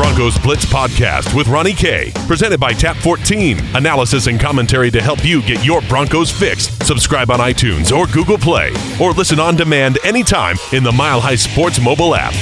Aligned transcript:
Broncos 0.00 0.38
Blitz 0.38 0.64
podcast 0.64 1.34
with 1.34 1.46
Ronnie 1.48 1.74
K, 1.74 2.10
presented 2.26 2.58
by 2.58 2.72
Tap 2.72 2.96
14. 2.96 3.76
Analysis 3.76 4.28
and 4.28 4.40
commentary 4.40 4.90
to 4.90 5.02
help 5.02 5.22
you 5.22 5.42
get 5.42 5.62
your 5.62 5.82
Broncos 5.82 6.30
fixed. 6.30 6.86
Subscribe 6.86 7.30
on 7.30 7.38
iTunes 7.38 7.94
or 7.94 8.06
Google 8.06 8.38
Play, 8.38 8.72
or 8.98 9.12
listen 9.12 9.38
on 9.38 9.56
demand 9.56 9.98
anytime 10.02 10.56
in 10.72 10.82
the 10.82 10.90
Mile 10.90 11.20
High 11.20 11.34
Sports 11.34 11.78
mobile 11.82 12.14
app. 12.14 12.32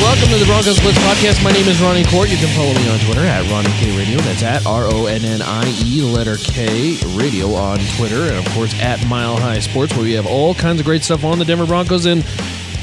Welcome 0.00 0.28
to 0.28 0.38
the 0.38 0.46
Broncos 0.46 0.78
Blitz 0.78 0.98
podcast. 0.98 1.42
My 1.42 1.50
name 1.50 1.66
is 1.66 1.82
Ronnie 1.82 2.04
Kohrt. 2.04 2.30
You 2.30 2.36
can 2.36 2.46
follow 2.54 2.72
me 2.74 2.88
on 2.88 3.00
Twitter 3.00 3.22
at 3.22 3.44
Ronnie 3.50 3.74
K 3.80 3.98
Radio. 3.98 4.18
That's 4.20 4.44
at 4.44 4.64
R 4.64 4.84
O 4.92 5.06
N 5.06 5.24
N 5.24 5.42
I 5.42 5.64
E 5.84 6.02
letter 6.02 6.36
K 6.36 6.98
Radio 7.16 7.52
on 7.54 7.80
Twitter, 7.96 8.28
and 8.32 8.36
of 8.36 8.48
course 8.54 8.80
at 8.80 9.04
Mile 9.08 9.36
High 9.36 9.58
Sports, 9.58 9.92
where 9.94 10.04
we 10.04 10.12
have 10.12 10.26
all 10.26 10.54
kinds 10.54 10.78
of 10.78 10.86
great 10.86 11.02
stuff 11.02 11.24
on 11.24 11.40
the 11.40 11.44
Denver 11.44 11.66
Broncos 11.66 12.06
and. 12.06 12.24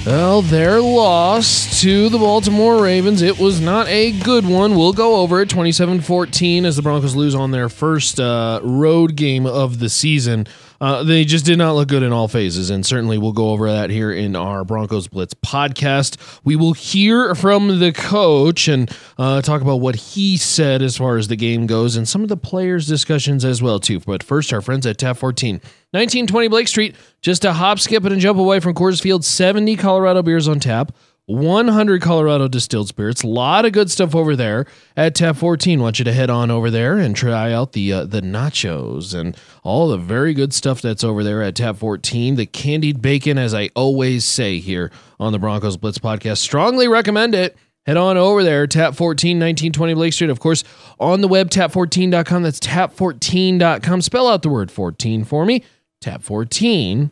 Well, 0.06 0.42
their 0.42 0.82
loss 0.82 1.82
to 1.82 2.10
the 2.10 2.18
Baltimore 2.18 2.82
Ravens. 2.82 3.22
It 3.22 3.38
was 3.38 3.62
not 3.62 3.88
a 3.90 4.12
good 4.12 4.46
one. 4.46 4.76
We'll 4.76 4.94
go 4.94 5.18
over 5.18 5.42
it 5.42 5.50
27 5.50 6.02
14 6.02 6.66
as 6.66 6.78
the 6.78 6.82
Broncos 6.82 7.16
lose 7.16 7.36
on 7.36 7.52
their 7.52 7.70
first 7.70 8.20
uh, 8.20 8.60
road 8.64 9.16
game 9.16 9.46
of 9.46 9.80
the 9.80 9.90
season. 9.90 10.48
Uh, 10.82 11.04
they 11.04 11.26
just 11.26 11.46
did 11.46 11.58
not 11.58 11.74
look 11.74 11.90
good 11.90 12.04
in 12.04 12.14
all 12.14 12.28
phases, 12.28 12.70
and 12.70 12.86
certainly 12.86 13.18
we'll 13.18 13.34
go 13.34 13.50
over 13.50 13.72
that 13.72 13.90
here 13.90 14.12
in 14.12 14.36
our 14.36 14.64
Broncos 14.64 15.08
Blitz 15.08 15.34
podcast. 15.34 16.40
We 16.44 16.56
will 16.56 16.74
hear 16.74 17.36
from 17.36 17.80
the 17.80 17.92
coach 17.92 18.68
and 18.68 18.90
uh, 19.18 19.42
talk 19.42 19.62
about 19.62 19.82
what 19.82 19.96
he 19.96 20.38
said 20.38 20.82
as 20.82 20.98
far 20.98 21.18
as 21.18 21.28
the 21.28 21.36
game 21.36 21.68
goes, 21.68 21.96
and 21.96 22.08
some 22.08 22.24
of 22.24 22.30
the 22.30 22.38
players' 22.38 22.88
discussions 22.88 23.44
as 23.44 23.62
well 23.62 23.80
too. 23.80 24.00
But 24.00 24.24
first, 24.24 24.54
our 24.54 24.62
friends 24.62 24.86
at 24.86 24.98
Tap 24.98 25.18
14, 25.18 25.56
1920 25.56 26.48
Blake 26.48 26.68
Street, 26.68 26.96
just 27.22 27.44
a 27.44 27.54
hop, 27.54 27.80
skip, 27.80 28.04
and 28.06 28.14
a 28.14 28.18
jump 28.18 28.40
away 28.40 28.60
from 28.60 28.74
Coors 28.74 29.02
Field. 29.02 29.26
70 29.26 29.76
Colorado 29.76 30.22
beers 30.22 30.48
on 30.48 30.60
tap. 30.60 30.92
100 31.30 32.02
Colorado 32.02 32.48
distilled 32.48 32.88
spirits. 32.88 33.22
A 33.22 33.28
lot 33.28 33.64
of 33.64 33.72
good 33.72 33.92
stuff 33.92 34.16
over 34.16 34.36
there 34.36 34.66
at 34.98 35.14
Tap 35.14 35.36
14. 35.36 35.80
Want 35.80 36.00
you 36.00 36.06
to 36.06 36.12
head 36.12 36.32
on 36.32 36.50
over 36.50 36.72
there 36.72 36.98
and 36.98 37.16
try 37.16 37.54
out 37.54 37.74
the 37.74 37.94
uh, 37.94 38.06
the 38.06 38.22
nachos 38.22 39.14
and 39.14 39.38
all 39.64 39.90
the 39.90 39.98
very 39.98 40.34
good 40.34 40.54
stuff 40.54 40.82
that's 40.82 41.04
over 41.04 41.24
there 41.24 41.44
at 41.44 41.56
Tap 41.56 41.78
14. 41.78 42.36
The 42.36 42.48
candied 42.48 43.02
bacon, 43.02 43.38
as 43.38 43.54
I 43.54 43.70
always 43.76 44.26
say 44.26 44.60
here 44.60 44.92
on 45.20 45.32
the 45.32 45.38
Broncos 45.38 45.78
Blitz 45.78 46.00
podcast, 46.00 46.38
strongly 46.38 46.88
recommend 46.88 47.36
it. 47.36 47.56
Head 47.86 47.98
on 47.98 48.18
over 48.18 48.44
there, 48.44 48.66
Tap 48.66 48.96
14, 48.96 49.38
1920 49.38 49.94
Blake 49.94 50.14
Street. 50.14 50.30
Of 50.32 50.40
course, 50.40 50.64
on 51.00 51.22
the 51.22 51.28
web, 51.28 51.50
tap14.com. 51.50 52.44
That's 52.44 52.60
tap14.com. 52.60 54.02
Spell 54.02 54.28
out 54.28 54.42
the 54.42 54.50
word 54.50 54.72
14 54.72 55.24
for 55.24 55.46
me. 55.46 55.64
Tap 56.02 56.24
14 56.24 57.12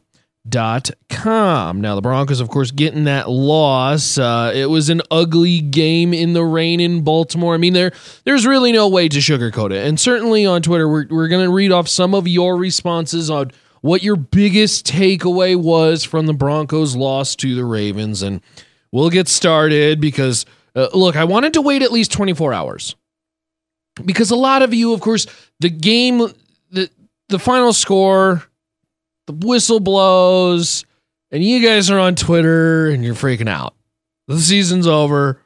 dot 0.49 0.89
com. 1.09 1.81
Now 1.81 1.95
the 1.95 2.01
Broncos, 2.01 2.39
of 2.39 2.49
course, 2.49 2.71
getting 2.71 3.05
that 3.05 3.29
loss. 3.29 4.17
Uh, 4.17 4.51
it 4.53 4.69
was 4.69 4.89
an 4.89 5.01
ugly 5.11 5.59
game 5.59 6.13
in 6.13 6.33
the 6.33 6.43
rain 6.43 6.79
in 6.79 7.03
Baltimore. 7.03 7.53
I 7.53 7.57
mean, 7.57 7.73
there 7.73 7.91
there's 8.23 8.45
really 8.45 8.71
no 8.71 8.87
way 8.87 9.09
to 9.09 9.19
sugarcoat 9.19 9.71
it. 9.71 9.85
And 9.85 9.99
certainly 9.99 10.45
on 10.45 10.61
Twitter, 10.61 10.87
we're 10.87 11.07
we're 11.09 11.27
gonna 11.27 11.49
read 11.49 11.71
off 11.71 11.87
some 11.87 12.13
of 12.13 12.27
your 12.27 12.57
responses 12.57 13.29
on 13.29 13.51
what 13.81 14.03
your 14.03 14.15
biggest 14.15 14.85
takeaway 14.85 15.55
was 15.55 16.03
from 16.03 16.25
the 16.25 16.33
Broncos' 16.33 16.95
loss 16.95 17.35
to 17.37 17.55
the 17.55 17.65
Ravens, 17.65 18.21
and 18.21 18.41
we'll 18.91 19.09
get 19.09 19.27
started 19.27 20.01
because 20.01 20.45
uh, 20.75 20.89
look, 20.93 21.15
I 21.15 21.23
wanted 21.23 21.53
to 21.53 21.61
wait 21.61 21.81
at 21.81 21.91
least 21.91 22.11
24 22.11 22.53
hours 22.53 22.95
because 24.05 24.31
a 24.31 24.35
lot 24.35 24.61
of 24.61 24.73
you, 24.73 24.93
of 24.93 25.01
course, 25.01 25.25
the 25.59 25.69
game, 25.69 26.19
the 26.71 26.89
the 27.29 27.39
final 27.39 27.73
score 27.73 28.43
the 29.27 29.33
whistle 29.33 29.79
blows, 29.79 30.85
and 31.31 31.43
you 31.43 31.65
guys 31.65 31.89
are 31.91 31.99
on 31.99 32.15
Twitter 32.15 32.87
and 32.87 33.03
you're 33.03 33.13
freaking 33.13 33.49
out. 33.49 33.75
The 34.27 34.39
season's 34.39 34.87
over. 34.87 35.41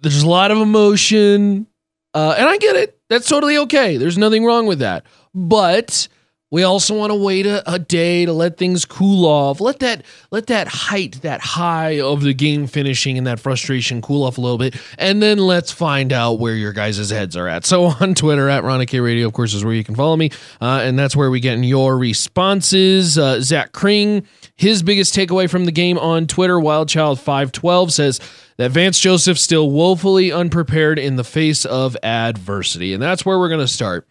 There's 0.00 0.22
a 0.22 0.28
lot 0.28 0.50
of 0.50 0.58
emotion. 0.58 1.66
Uh, 2.14 2.34
and 2.36 2.46
I 2.46 2.58
get 2.58 2.76
it. 2.76 2.98
That's 3.08 3.28
totally 3.28 3.58
okay. 3.58 3.96
There's 3.96 4.18
nothing 4.18 4.44
wrong 4.44 4.66
with 4.66 4.80
that. 4.80 5.04
But 5.34 6.08
we 6.52 6.64
also 6.64 6.94
want 6.94 7.10
to 7.10 7.14
wait 7.14 7.46
a, 7.46 7.68
a, 7.68 7.78
day 7.78 8.26
to 8.26 8.32
let 8.34 8.58
things 8.58 8.84
cool 8.84 9.24
off. 9.24 9.58
Let 9.58 9.78
that 9.78 10.04
let 10.30 10.48
that 10.48 10.68
height, 10.68 11.22
that 11.22 11.40
high 11.40 11.98
of 11.98 12.20
the 12.20 12.34
game 12.34 12.66
finishing 12.66 13.16
and 13.16 13.26
that 13.26 13.40
frustration 13.40 14.02
cool 14.02 14.22
off 14.22 14.36
a 14.36 14.40
little 14.42 14.58
bit, 14.58 14.76
and 14.98 15.22
then 15.22 15.38
let's 15.38 15.72
find 15.72 16.12
out 16.12 16.34
where 16.34 16.54
your 16.54 16.74
guys' 16.74 17.08
heads 17.08 17.38
are 17.38 17.48
at. 17.48 17.64
So 17.64 17.84
on 18.00 18.14
Twitter 18.14 18.50
at 18.50 18.64
Ronnie 18.64 18.86
Radio, 19.00 19.26
of 19.26 19.32
course, 19.32 19.54
is 19.54 19.64
where 19.64 19.72
you 19.72 19.82
can 19.82 19.94
follow 19.94 20.14
me, 20.14 20.30
uh, 20.60 20.82
and 20.84 20.98
that's 20.98 21.16
where 21.16 21.30
we 21.30 21.40
get 21.40 21.58
your 21.58 21.96
responses. 21.96 23.16
Uh, 23.16 23.40
Zach 23.40 23.72
Kring, 23.72 24.26
his 24.54 24.82
biggest 24.82 25.14
takeaway 25.14 25.48
from 25.48 25.64
the 25.64 25.72
game 25.72 25.96
on 25.96 26.26
Twitter, 26.26 26.56
Wildchild 26.56 27.18
five 27.18 27.50
twelve 27.50 27.94
says 27.94 28.20
that 28.58 28.72
Vance 28.72 29.00
Joseph 29.00 29.38
still 29.38 29.70
woefully 29.70 30.30
unprepared 30.30 30.98
in 30.98 31.16
the 31.16 31.24
face 31.24 31.64
of 31.64 31.96
adversity, 32.02 32.92
and 32.92 33.02
that's 33.02 33.24
where 33.24 33.38
we're 33.38 33.48
going 33.48 33.58
to 33.60 33.66
start. 33.66 34.06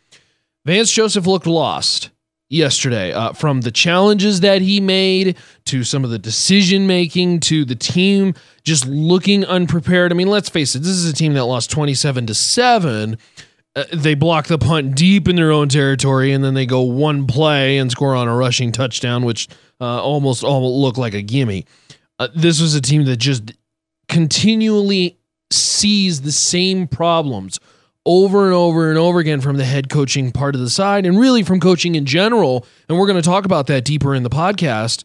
Vance 0.66 0.91
Joseph 0.91 1.28
looked 1.28 1.46
lost 1.46 2.09
yesterday 2.51 3.13
uh, 3.13 3.31
from 3.34 3.62
the 3.62 3.72
challenges 3.72 4.41
that 4.41 4.62
he 4.62 4.81
made 4.81 5.38
to 5.66 5.84
some 5.84 6.03
of 6.03 6.09
the 6.09 6.19
decision 6.19 6.85
making 6.85 7.39
to 7.39 7.63
the 7.63 7.75
team 7.75 8.34
just 8.63 8.85
looking 8.85 9.45
unprepared. 9.45 10.12
I 10.12 10.16
mean, 10.16 10.28
let's 10.28 10.50
face 10.50 10.75
it, 10.75 10.79
this 10.79 10.89
is 10.89 11.09
a 11.09 11.13
team 11.13 11.34
that 11.34 11.45
lost 11.45 11.72
27 11.72 12.28
to 12.28 12.34
7. 12.34 13.17
Uh, 13.73 13.84
they 13.94 14.16
block 14.16 14.47
the 14.47 14.57
punt 14.57 14.95
deep 14.95 15.29
in 15.29 15.38
their 15.38 15.51
own 15.51 15.69
territory 15.69 16.34
and 16.34 16.44
then 16.44 16.53
they 16.53 16.66
go 16.66 16.81
one 16.81 17.25
play 17.25 17.78
and 17.78 17.89
score 17.89 18.16
on 18.16 18.28
a 18.28 18.35
rushing 18.35 18.73
touchdown, 18.73 19.23
which 19.23 19.47
uh, 19.79 20.03
almost 20.03 20.44
all 20.44 20.81
looked 20.81 20.97
like 20.97 21.13
a 21.13 21.22
gimme. 21.22 21.66
Uh, 22.19 22.28
this 22.35 22.62
was 22.62 22.75
a 22.75 22.81
team 22.81 23.06
that 23.06 23.18
just 23.18 23.53
continually 24.09 25.18
sees 25.51 26.22
the 26.22 26.31
same 26.31 26.85
problems 26.85 27.59
over 28.06 28.45
and 28.45 28.53
over 28.53 28.89
and 28.89 28.97
over 28.97 29.19
again 29.19 29.41
from 29.41 29.57
the 29.57 29.66
head 29.66 29.89
coaching 29.89 30.31
part 30.31 30.56
of 30.56 30.62
the 30.62 30.69
side 30.69 31.06
and 31.06 31.19
really 31.19 31.44
from 31.44 31.59
coaching 31.59 31.95
in 31.95 32.06
general. 32.06 32.66
And 32.89 32.97
we're 32.97 33.07
going 33.07 33.22
to 33.22 33.28
talk 33.28 33.45
about 33.45 33.67
that 33.67 33.85
deeper 33.85 34.16
in 34.16 34.23
the 34.23 34.29
podcast 34.29 35.03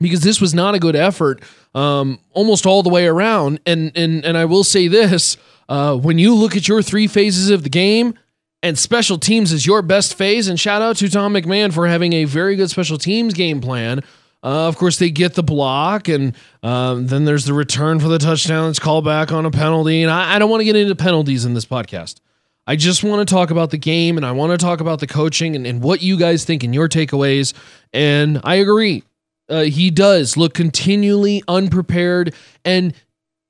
because 0.00 0.20
this 0.20 0.40
was 0.40 0.54
not 0.54 0.74
a 0.74 0.78
good 0.78 0.96
effort 0.96 1.42
um, 1.74 2.18
almost 2.32 2.66
all 2.66 2.82
the 2.82 2.90
way 2.90 3.06
around. 3.06 3.60
And 3.66 3.92
and 3.96 4.24
and 4.24 4.36
I 4.36 4.44
will 4.44 4.64
say 4.64 4.88
this: 4.88 5.36
uh, 5.68 5.96
when 5.96 6.18
you 6.18 6.34
look 6.34 6.56
at 6.56 6.68
your 6.68 6.82
three 6.82 7.06
phases 7.06 7.50
of 7.50 7.62
the 7.62 7.70
game. 7.70 8.14
And 8.62 8.76
special 8.76 9.18
teams 9.18 9.52
is 9.52 9.64
your 9.64 9.80
best 9.80 10.14
phase. 10.14 10.48
And 10.48 10.58
shout 10.58 10.82
out 10.82 10.96
to 10.96 11.08
Tom 11.08 11.34
McMahon 11.34 11.72
for 11.72 11.86
having 11.86 12.14
a 12.14 12.24
very 12.24 12.56
good 12.56 12.68
special 12.68 12.98
teams 12.98 13.32
game 13.32 13.60
plan. 13.60 14.02
Uh, 14.42 14.68
of 14.68 14.76
course, 14.76 14.98
they 14.98 15.10
get 15.10 15.34
the 15.34 15.42
block, 15.42 16.08
and 16.08 16.36
um, 16.62 17.06
then 17.08 17.24
there's 17.24 17.46
the 17.46 17.52
return 17.52 17.98
for 17.98 18.08
the 18.08 18.18
touchdown. 18.18 18.70
It's 18.70 18.78
called 18.78 19.04
back 19.04 19.32
on 19.32 19.44
a 19.44 19.50
penalty. 19.50 20.02
And 20.02 20.10
I, 20.10 20.36
I 20.36 20.38
don't 20.38 20.50
want 20.50 20.60
to 20.60 20.64
get 20.64 20.76
into 20.76 20.94
penalties 20.94 21.44
in 21.44 21.54
this 21.54 21.64
podcast. 21.64 22.20
I 22.66 22.76
just 22.76 23.04
want 23.04 23.26
to 23.26 23.32
talk 23.32 23.50
about 23.50 23.70
the 23.70 23.78
game 23.78 24.16
and 24.16 24.26
I 24.26 24.32
want 24.32 24.50
to 24.52 24.58
talk 24.58 24.80
about 24.80 24.98
the 24.98 25.06
coaching 25.06 25.54
and, 25.54 25.66
and 25.66 25.80
what 25.80 26.02
you 26.02 26.18
guys 26.18 26.44
think 26.44 26.64
and 26.64 26.74
your 26.74 26.88
takeaways. 26.88 27.54
And 27.92 28.40
I 28.42 28.56
agree. 28.56 29.04
Uh, 29.48 29.62
he 29.62 29.90
does 29.90 30.36
look 30.36 30.52
continually 30.52 31.44
unprepared. 31.46 32.34
And 32.64 32.92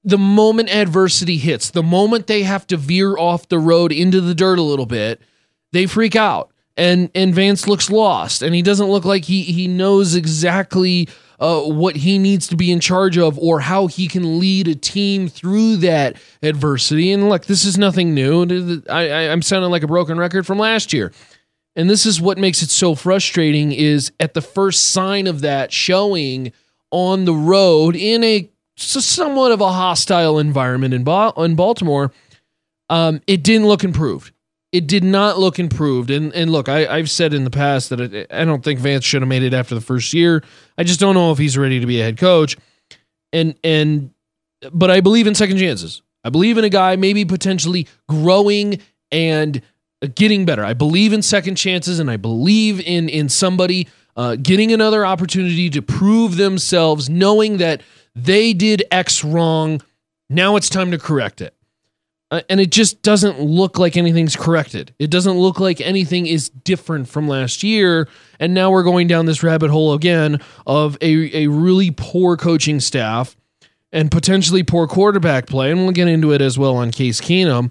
the 0.04 0.18
moment 0.18 0.68
adversity 0.68 1.38
hits, 1.38 1.70
the 1.70 1.82
moment 1.82 2.26
they 2.26 2.42
have 2.42 2.66
to 2.66 2.76
veer 2.76 3.16
off 3.16 3.48
the 3.48 3.58
road 3.58 3.90
into 3.90 4.20
the 4.20 4.34
dirt 4.34 4.58
a 4.58 4.62
little 4.62 4.86
bit, 4.86 5.20
they 5.72 5.86
freak 5.86 6.14
out 6.14 6.50
and 6.76 7.10
and 7.14 7.34
Vance 7.34 7.66
looks 7.66 7.90
lost, 7.90 8.42
and 8.42 8.54
he 8.54 8.62
doesn't 8.62 8.88
look 8.88 9.04
like 9.04 9.24
he 9.24 9.42
he 9.42 9.66
knows 9.66 10.14
exactly 10.14 11.08
uh, 11.38 11.62
what 11.62 11.96
he 11.96 12.18
needs 12.18 12.46
to 12.48 12.56
be 12.56 12.72
in 12.72 12.80
charge 12.80 13.18
of 13.18 13.38
or 13.38 13.60
how 13.60 13.86
he 13.86 14.08
can 14.08 14.38
lead 14.38 14.68
a 14.68 14.74
team 14.74 15.28
through 15.28 15.76
that 15.76 16.16
adversity. 16.42 17.12
And 17.12 17.28
look, 17.28 17.46
this 17.46 17.64
is 17.64 17.76
nothing 17.76 18.14
new. 18.14 18.82
I, 18.88 19.08
I, 19.08 19.32
I'm 19.32 19.42
sounding 19.42 19.70
like 19.70 19.82
a 19.82 19.88
broken 19.88 20.18
record 20.18 20.46
from 20.46 20.58
last 20.58 20.92
year. 20.92 21.12
And 21.74 21.90
this 21.90 22.06
is 22.06 22.22
what 22.22 22.38
makes 22.38 22.62
it 22.62 22.70
so 22.70 22.94
frustrating 22.94 23.70
is 23.70 24.10
at 24.18 24.32
the 24.32 24.40
first 24.40 24.92
sign 24.92 25.26
of 25.26 25.42
that 25.42 25.72
showing 25.72 26.52
on 26.90 27.26
the 27.26 27.34
road 27.34 27.96
in 27.96 28.24
a 28.24 28.48
somewhat 28.78 29.52
of 29.52 29.60
a 29.60 29.72
hostile 29.72 30.38
environment 30.38 30.94
in, 30.94 31.04
ba- 31.04 31.32
in 31.36 31.54
Baltimore, 31.54 32.12
um, 32.88 33.20
it 33.26 33.42
didn't 33.42 33.66
look 33.66 33.84
improved 33.84 34.32
it 34.76 34.86
did 34.86 35.02
not 35.02 35.38
look 35.38 35.58
improved. 35.58 36.10
And 36.10 36.34
and 36.34 36.52
look, 36.52 36.68
I, 36.68 36.98
have 36.98 37.10
said 37.10 37.32
in 37.32 37.44
the 37.44 37.50
past 37.50 37.88
that 37.88 38.26
I 38.30 38.44
don't 38.44 38.62
think 38.62 38.78
Vance 38.78 39.06
should 39.06 39.22
have 39.22 39.28
made 39.28 39.42
it 39.42 39.54
after 39.54 39.74
the 39.74 39.80
first 39.80 40.12
year. 40.12 40.44
I 40.76 40.82
just 40.84 41.00
don't 41.00 41.14
know 41.14 41.32
if 41.32 41.38
he's 41.38 41.56
ready 41.56 41.80
to 41.80 41.86
be 41.86 41.98
a 41.98 42.04
head 42.04 42.18
coach. 42.18 42.58
And 43.32 43.56
and 43.64 44.10
but 44.70 44.90
I 44.90 45.00
believe 45.00 45.26
in 45.26 45.34
second 45.34 45.56
chances. 45.56 46.02
I 46.24 46.28
believe 46.28 46.58
in 46.58 46.64
a 46.64 46.68
guy 46.68 46.96
maybe 46.96 47.24
potentially 47.24 47.88
growing 48.06 48.80
and 49.10 49.62
getting 50.14 50.44
better. 50.44 50.62
I 50.62 50.74
believe 50.74 51.14
in 51.14 51.22
second 51.22 51.54
chances, 51.54 51.98
and 51.98 52.10
I 52.10 52.18
believe 52.18 52.78
in 52.80 53.08
in 53.08 53.30
somebody 53.30 53.88
uh, 54.14 54.36
getting 54.36 54.72
another 54.72 55.06
opportunity 55.06 55.70
to 55.70 55.80
prove 55.80 56.36
themselves, 56.36 57.08
knowing 57.08 57.56
that 57.58 57.80
they 58.14 58.52
did 58.52 58.82
X 58.90 59.24
wrong. 59.24 59.80
Now 60.28 60.56
it's 60.56 60.68
time 60.68 60.90
to 60.90 60.98
correct 60.98 61.40
it. 61.40 61.55
Uh, 62.30 62.40
and 62.50 62.60
it 62.60 62.72
just 62.72 63.02
doesn't 63.02 63.40
look 63.40 63.78
like 63.78 63.96
anything's 63.96 64.34
corrected. 64.34 64.92
It 64.98 65.10
doesn't 65.10 65.38
look 65.38 65.60
like 65.60 65.80
anything 65.80 66.26
is 66.26 66.48
different 66.48 67.08
from 67.08 67.28
last 67.28 67.62
year. 67.62 68.08
And 68.40 68.52
now 68.52 68.70
we're 68.72 68.82
going 68.82 69.06
down 69.06 69.26
this 69.26 69.44
rabbit 69.44 69.70
hole 69.70 69.92
again 69.94 70.40
of 70.66 70.98
a, 71.00 71.44
a 71.44 71.46
really 71.46 71.92
poor 71.92 72.36
coaching 72.36 72.80
staff. 72.80 73.36
and 73.92 74.10
potentially 74.10 74.62
poor 74.64 74.88
quarterback 74.88 75.46
play, 75.46 75.70
and 75.70 75.82
we'll 75.82 75.92
get 75.92 76.08
into 76.08 76.32
it 76.32 76.40
as 76.42 76.58
well 76.58 76.76
on 76.76 76.90
Case 76.90 77.20
Keenum. 77.20 77.70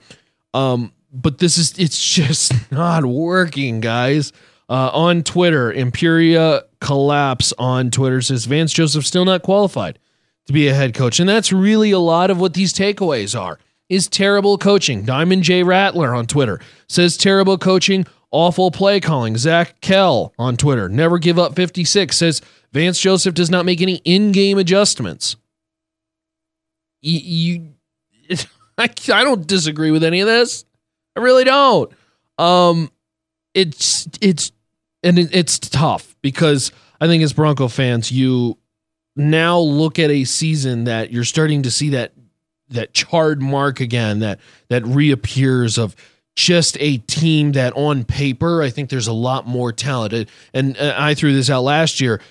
Um, 0.53 0.93
but 1.11 1.37
this 1.39 1.57
is 1.57 1.77
it's 1.77 2.13
just 2.15 2.53
not 2.71 3.05
working, 3.05 3.81
guys. 3.81 4.31
Uh, 4.67 4.89
on 4.93 5.21
Twitter, 5.21 5.71
Imperia 5.71 6.63
Collapse 6.79 7.53
on 7.59 7.91
Twitter 7.91 8.21
says 8.21 8.45
Vance 8.45 8.73
Joseph 8.73 9.05
still 9.05 9.25
not 9.25 9.43
qualified 9.43 9.99
to 10.47 10.53
be 10.53 10.67
a 10.67 10.73
head 10.73 10.93
coach. 10.95 11.19
And 11.19 11.29
that's 11.29 11.51
really 11.51 11.91
a 11.91 11.99
lot 11.99 12.31
of 12.31 12.39
what 12.39 12.53
these 12.55 12.73
takeaways 12.73 13.39
are 13.39 13.59
is 13.89 14.07
terrible 14.07 14.57
coaching. 14.57 15.03
Diamond 15.03 15.43
J 15.43 15.63
Rattler 15.63 16.13
on 16.15 16.25
Twitter 16.25 16.59
says 16.87 17.17
terrible 17.17 17.57
coaching, 17.57 18.05
awful 18.31 18.71
play 18.71 18.99
calling. 18.99 19.37
Zach 19.37 19.79
Kell 19.81 20.33
on 20.37 20.57
Twitter, 20.57 20.89
never 20.89 21.17
give 21.17 21.37
up 21.39 21.55
56, 21.55 22.15
says 22.15 22.41
Vance 22.73 22.99
Joseph 22.99 23.33
does 23.33 23.49
not 23.49 23.65
make 23.65 23.81
any 23.81 23.95
in-game 24.03 24.57
adjustments. 24.57 25.35
You, 27.01 27.73
you 28.29 28.37
I, 28.77 28.89
I 29.13 29.23
don't 29.23 29.47
disagree 29.47 29.91
with 29.91 30.03
any 30.03 30.19
of 30.19 30.27
this. 30.27 30.65
I 31.15 31.21
really 31.21 31.45
don't. 31.45 31.91
Um, 32.37 32.91
it's 33.53 34.07
it's 34.19 34.51
and 35.03 35.17
it, 35.17 35.33
it's 35.33 35.57
tough 35.59 36.15
because 36.21 36.71
I 36.99 37.07
think 37.07 37.23
as 37.23 37.31
Bronco 37.31 37.67
fans, 37.67 38.11
you 38.11 38.57
now 39.15 39.59
look 39.59 39.97
at 39.97 40.11
a 40.11 40.25
season 40.25 40.85
that 40.85 41.11
you're 41.11 41.23
starting 41.23 41.63
to 41.63 41.71
see 41.71 41.89
that 41.91 42.11
that 42.69 42.93
charred 42.93 43.41
mark 43.41 43.79
again 43.79 44.19
that 44.19 44.39
that 44.69 44.85
reappears 44.85 45.77
of 45.77 45.95
just 46.35 46.75
a 46.79 46.97
team 46.97 47.53
that 47.53 47.73
on 47.73 48.03
paper 48.03 48.61
I 48.61 48.69
think 48.69 48.89
there's 48.89 49.07
a 49.07 49.13
lot 49.13 49.47
more 49.47 49.71
talented 49.71 50.29
and 50.53 50.77
uh, 50.77 50.95
I 50.97 51.13
threw 51.13 51.33
this 51.33 51.49
out 51.49 51.61
last 51.61 52.01
year 52.01 52.21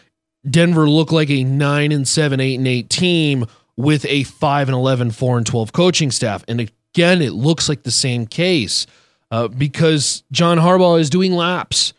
Denver 0.48 0.88
looked 0.88 1.12
like 1.12 1.30
a 1.30 1.42
9 1.44 1.92
and 1.92 2.06
7 2.06 2.40
8 2.40 2.54
and 2.56 2.68
8 2.68 2.90
team 2.90 3.46
with 3.76 4.04
a 4.06 4.24
5 4.24 4.68
and 4.68 4.74
11 4.74 5.12
4 5.12 5.38
and 5.38 5.46
12 5.46 5.72
coaching 5.72 6.10
staff 6.10 6.44
and 6.48 6.60
again 6.60 7.22
it 7.22 7.32
looks 7.32 7.68
like 7.68 7.82
the 7.82 7.90
same 7.90 8.26
case 8.26 8.86
uh, 9.30 9.48
because 9.48 10.22
John 10.30 10.58
Harbaugh 10.58 11.00
is 11.00 11.10
doing 11.10 11.32
laps 11.32 11.92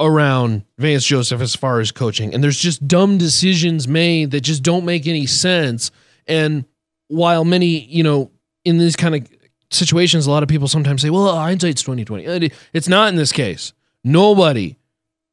around 0.00 0.64
Vance 0.78 1.04
Joseph 1.04 1.40
as 1.40 1.54
far 1.54 1.78
as 1.80 1.92
coaching. 1.92 2.32
And 2.32 2.42
there's 2.42 2.58
just 2.58 2.86
dumb 2.88 3.18
decisions 3.18 3.86
made 3.86 4.30
that 4.30 4.40
just 4.40 4.62
don't 4.62 4.84
make 4.84 5.06
any 5.06 5.26
sense. 5.26 5.90
And 6.26 6.64
while 7.10 7.44
many, 7.44 7.80
you 7.80 8.02
know, 8.02 8.30
in 8.64 8.78
these 8.78 8.96
kind 8.96 9.14
of 9.14 9.28
situations, 9.70 10.26
a 10.26 10.30
lot 10.30 10.42
of 10.42 10.48
people 10.48 10.68
sometimes 10.68 11.02
say, 11.02 11.10
well, 11.10 11.34
hindsight's 11.34 11.82
2020. 11.82 12.50
It's 12.72 12.88
not 12.88 13.08
in 13.08 13.16
this 13.16 13.32
case. 13.32 13.72
Nobody 14.04 14.76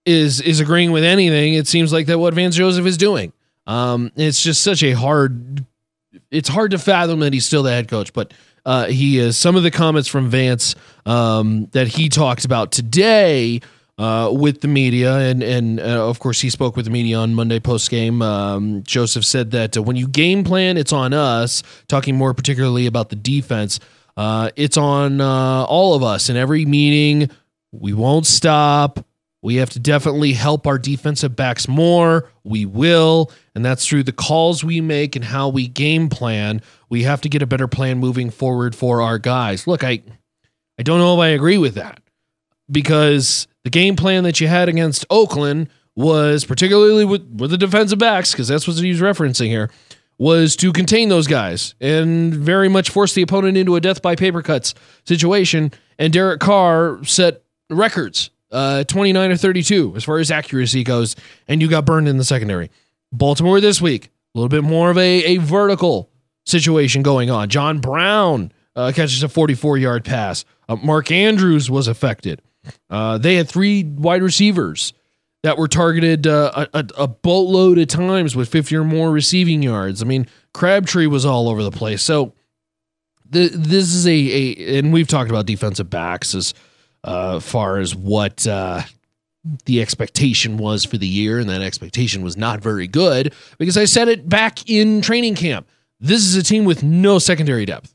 is 0.05 0.41
is 0.41 0.59
agreeing 0.59 0.91
with 0.91 1.03
anything. 1.03 1.53
It 1.53 1.67
seems 1.67 1.93
like 1.93 2.07
that 2.07 2.17
what 2.17 2.33
Vance 2.33 2.55
Joseph 2.55 2.85
is 2.85 2.97
doing. 2.97 3.31
Um, 3.65 4.11
it's 4.15 4.41
just 4.41 4.63
such 4.63 4.83
a 4.83 4.93
hard 4.93 5.65
it's 6.31 6.49
hard 6.49 6.71
to 6.71 6.79
fathom 6.79 7.19
that 7.19 7.33
he's 7.33 7.45
still 7.45 7.63
the 7.63 7.71
head 7.71 7.87
coach, 7.87 8.13
but 8.13 8.33
uh, 8.65 8.85
he 8.87 9.17
is. 9.19 9.37
Some 9.37 9.55
of 9.55 9.63
the 9.63 9.71
comments 9.71 10.09
from 10.09 10.29
Vance 10.29 10.75
um, 11.05 11.67
that 11.71 11.87
he 11.87 12.09
talked 12.09 12.43
about 12.43 12.71
today 12.71 13.61
uh, 13.97 14.29
with 14.31 14.61
the 14.61 14.67
media, 14.67 15.15
and 15.17 15.41
and 15.41 15.79
uh, 15.79 16.07
of 16.07 16.19
course 16.19 16.39
he 16.41 16.49
spoke 16.49 16.75
with 16.75 16.85
the 16.85 16.91
media 16.91 17.17
on 17.17 17.33
Monday 17.33 17.59
post 17.59 17.89
game. 17.89 18.21
Um, 18.21 18.83
Joseph 18.83 19.25
said 19.25 19.51
that 19.51 19.75
uh, 19.75 19.81
when 19.81 19.95
you 19.95 20.07
game 20.07 20.43
plan, 20.43 20.77
it's 20.77 20.93
on 20.93 21.13
us. 21.13 21.63
Talking 21.87 22.15
more 22.15 22.33
particularly 22.33 22.85
about 22.85 23.09
the 23.09 23.15
defense, 23.15 23.79
uh, 24.15 24.51
it's 24.55 24.77
on 24.77 25.19
uh, 25.21 25.63
all 25.65 25.95
of 25.95 26.03
us. 26.03 26.29
In 26.29 26.37
every 26.37 26.65
meeting, 26.65 27.29
we 27.71 27.93
won't 27.93 28.25
stop. 28.25 29.03
We 29.43 29.55
have 29.55 29.69
to 29.71 29.79
definitely 29.79 30.33
help 30.33 30.67
our 30.67 30.79
defensive 30.79 31.35
backs 31.35 31.67
more. 31.67 32.29
We 32.43 32.65
will, 32.65 33.31
and 33.55 33.63
that's 33.63 33.87
through 33.87 34.03
the 34.03 34.11
calls 34.11 34.63
we 34.63 34.81
make 34.81 35.15
and 35.15 35.23
how 35.23 35.49
we 35.49 35.67
game 35.67 36.09
plan. 36.09 36.61
We 36.89 37.03
have 37.03 37.21
to 37.21 37.29
get 37.29 37.41
a 37.41 37.47
better 37.47 37.67
plan 37.67 37.99
moving 37.99 38.29
forward 38.29 38.75
for 38.75 39.01
our 39.01 39.19
guys. 39.19 39.65
Look, 39.67 39.83
I 39.83 40.01
I 40.79 40.83
don't 40.83 40.99
know 40.99 41.15
if 41.15 41.19
I 41.19 41.29
agree 41.29 41.57
with 41.57 41.75
that 41.75 42.01
because 42.69 43.47
the 43.67 43.71
game 43.71 43.97
plan 43.97 44.23
that 44.23 44.39
you 44.39 44.47
had 44.47 44.69
against 44.69 45.05
Oakland 45.09 45.67
was 45.93 46.45
particularly 46.45 47.03
with, 47.03 47.27
with 47.37 47.51
the 47.51 47.57
defensive 47.57 47.99
backs, 47.99 48.31
because 48.31 48.47
that's 48.47 48.65
what 48.65 48.77
he's 48.77 49.01
referencing 49.01 49.47
here, 49.47 49.69
was 50.17 50.55
to 50.55 50.71
contain 50.71 51.09
those 51.09 51.27
guys 51.27 51.75
and 51.81 52.33
very 52.33 52.69
much 52.69 52.89
force 52.89 53.13
the 53.13 53.21
opponent 53.21 53.57
into 53.57 53.75
a 53.75 53.81
death 53.81 54.01
by 54.01 54.15
paper 54.15 54.41
cuts 54.41 54.73
situation. 55.03 55.69
And 55.99 56.13
Derek 56.13 56.39
Carr 56.39 57.03
set 57.03 57.43
records, 57.69 58.29
uh, 58.53 58.85
29 58.85 59.31
or 59.31 59.35
32 59.35 59.95
as 59.97 60.05
far 60.05 60.19
as 60.19 60.31
accuracy 60.31 60.85
goes, 60.85 61.17
and 61.49 61.61
you 61.61 61.67
got 61.67 61.83
burned 61.83 62.07
in 62.07 62.15
the 62.15 62.23
secondary. 62.23 62.71
Baltimore 63.11 63.59
this 63.59 63.81
week, 63.81 64.05
a 64.33 64.39
little 64.39 64.47
bit 64.47 64.63
more 64.63 64.89
of 64.91 64.97
a, 64.97 65.25
a 65.25 65.37
vertical 65.39 66.09
situation 66.45 67.03
going 67.03 67.29
on. 67.29 67.49
John 67.49 67.79
Brown 67.79 68.53
uh, 68.77 68.93
catches 68.95 69.23
a 69.23 69.27
44 69.27 69.77
yard 69.77 70.05
pass. 70.05 70.45
Uh, 70.69 70.77
Mark 70.77 71.11
Andrews 71.11 71.69
was 71.69 71.89
affected. 71.89 72.41
Uh, 72.89 73.17
they 73.17 73.35
had 73.35 73.47
three 73.47 73.83
wide 73.83 74.23
receivers 74.23 74.93
that 75.43 75.57
were 75.57 75.67
targeted 75.67 76.27
uh, 76.27 76.67
a, 76.73 76.85
a, 76.97 77.07
boatload 77.07 77.77
of 77.77 77.87
times 77.87 78.35
with 78.35 78.49
50 78.49 78.75
or 78.75 78.83
more 78.83 79.11
receiving 79.11 79.61
yards. 79.61 80.01
I 80.01 80.05
mean, 80.05 80.27
Crabtree 80.53 81.07
was 81.07 81.25
all 81.25 81.47
over 81.47 81.63
the 81.63 81.71
place. 81.71 82.01
So 82.01 82.33
the, 83.29 83.47
this 83.49 83.93
is 83.93 84.07
a, 84.07 84.11
a, 84.11 84.79
and 84.79 84.91
we've 84.91 85.07
talked 85.07 85.29
about 85.29 85.45
defensive 85.45 85.89
backs 85.89 86.33
as 86.33 86.53
uh, 87.03 87.39
far 87.39 87.77
as 87.77 87.95
what 87.95 88.45
uh, 88.47 88.81
the 89.65 89.81
expectation 89.81 90.57
was 90.57 90.83
for 90.83 90.97
the 90.97 91.07
year, 91.07 91.39
and 91.39 91.49
that 91.49 91.61
expectation 91.61 92.23
was 92.23 92.35
not 92.35 92.59
very 92.59 92.87
good 92.87 93.33
because 93.57 93.77
I 93.77 93.85
said 93.85 94.07
it 94.07 94.27
back 94.27 94.69
in 94.69 95.01
training 95.01 95.35
camp. 95.35 95.67
This 95.99 96.25
is 96.25 96.35
a 96.35 96.43
team 96.43 96.65
with 96.65 96.83
no 96.83 97.19
secondary 97.19 97.65
depth. 97.65 97.93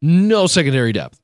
No 0.00 0.46
secondary 0.46 0.92
depth. 0.92 1.20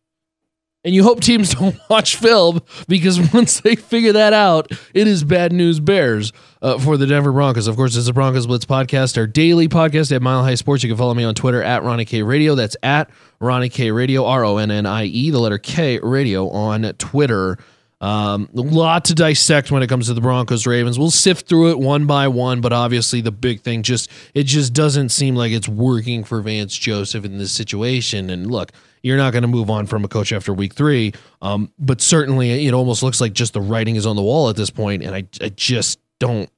And 0.85 0.95
you 0.95 1.05
hope 1.05 1.21
teams 1.21 1.55
don't 1.55 1.77
watch 1.89 2.17
film 2.17 2.61
because 2.89 3.33
once 3.33 3.61
they 3.61 3.77
figure 3.77 4.13
that 4.13 4.33
out, 4.33 4.73
it 4.95 5.07
is 5.07 5.23
bad 5.23 5.53
news 5.53 5.79
bears 5.79 6.33
uh, 6.61 6.79
for 6.79 6.97
the 6.97 7.07
Denver 7.07 7.33
Broncos. 7.33 7.69
Of 7.69 7.77
course, 7.77 7.97
it's 7.97 8.07
the 8.07 8.13
Broncos 8.13 8.47
Blitz 8.47 8.65
podcast, 8.65 9.17
our 9.17 9.27
daily 9.27 9.69
podcast 9.69 10.15
at 10.15 10.23
Mile 10.23 10.43
High 10.43 10.57
Sports. 10.57 10.83
You 10.83 10.91
can 10.91 10.97
follow 10.97 11.15
me 11.15 11.25
on 11.25 11.35
Twitter 11.35 11.63
at 11.63 11.83
Ronnie 11.85 12.05
K 12.05 12.23
Radio. 12.23 12.55
That's 12.55 12.77
at 12.83 13.11
Ronnie 13.41 13.69
K 13.69 13.91
Radio, 13.93 14.25
R 14.25 14.45
O 14.45 14.57
N 14.57 14.71
N 14.71 14.87
I 14.87 15.05
E, 15.05 15.31
the 15.31 15.39
letter 15.39 15.59
K 15.59 16.01
Radio 16.01 16.49
on 16.49 16.83
Twitter. 16.99 17.59
Um, 18.03 18.49
a 18.53 18.61
lot 18.61 19.05
to 19.07 19.15
dissect 19.15 19.71
when 19.71 19.85
it 19.85 19.87
comes 19.87 20.09
to 20.09 20.15
the 20.15 20.21
Broncos 20.21 20.67
Ravens. 20.67 20.99
We'll 20.99 21.13
sift 21.13 21.47
through 21.47 21.71
it 21.71 21.79
one 21.79 22.07
by 22.07 22.27
one, 22.27 22.61
but 22.61 22.73
obviously 22.73 23.21
the 23.21 23.31
big 23.31 23.61
thing 23.61 23.85
just 23.85 24.11
it 24.35 24.43
just 24.43 24.75
doesn't 24.75 25.11
seem 25.11 25.37
like 25.37 25.53
it's 25.53 25.69
working 25.69 26.25
for 26.25 26.43
Vance 26.43 26.77
Joseph 26.77 27.25
in 27.25 27.39
this 27.39 27.53
situation. 27.53 28.29
And 28.29 28.51
look, 28.51 28.73
you're 29.05 29.17
not 29.17 29.33
going 29.33 29.43
to 29.43 29.49
move 29.49 29.71
on 29.71 29.87
from 29.87 30.05
a 30.05 30.09
coach 30.09 30.33
after 30.33 30.53
week 30.53 30.75
three, 30.75 31.13
um, 31.43 31.73
but 31.79 32.01
certainly 32.01 32.67
it 32.67 32.75
almost 32.75 33.05
looks 33.05 33.21
like 33.21 33.35
just 33.35 33.53
the 33.53 33.61
writing 33.61 33.95
is 33.95 34.05
on 34.05 34.17
the 34.17 34.23
wall 34.23 34.49
at 34.49 34.57
this 34.57 34.71
point, 34.71 35.05
and 35.05 35.15
I 35.15 35.25
I 35.41 35.51
just 35.51 36.01
don't, 36.19 36.51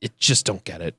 it 0.00 0.16
just 0.16 0.46
don't 0.46 0.64
get 0.64 0.80
it. 0.80 0.96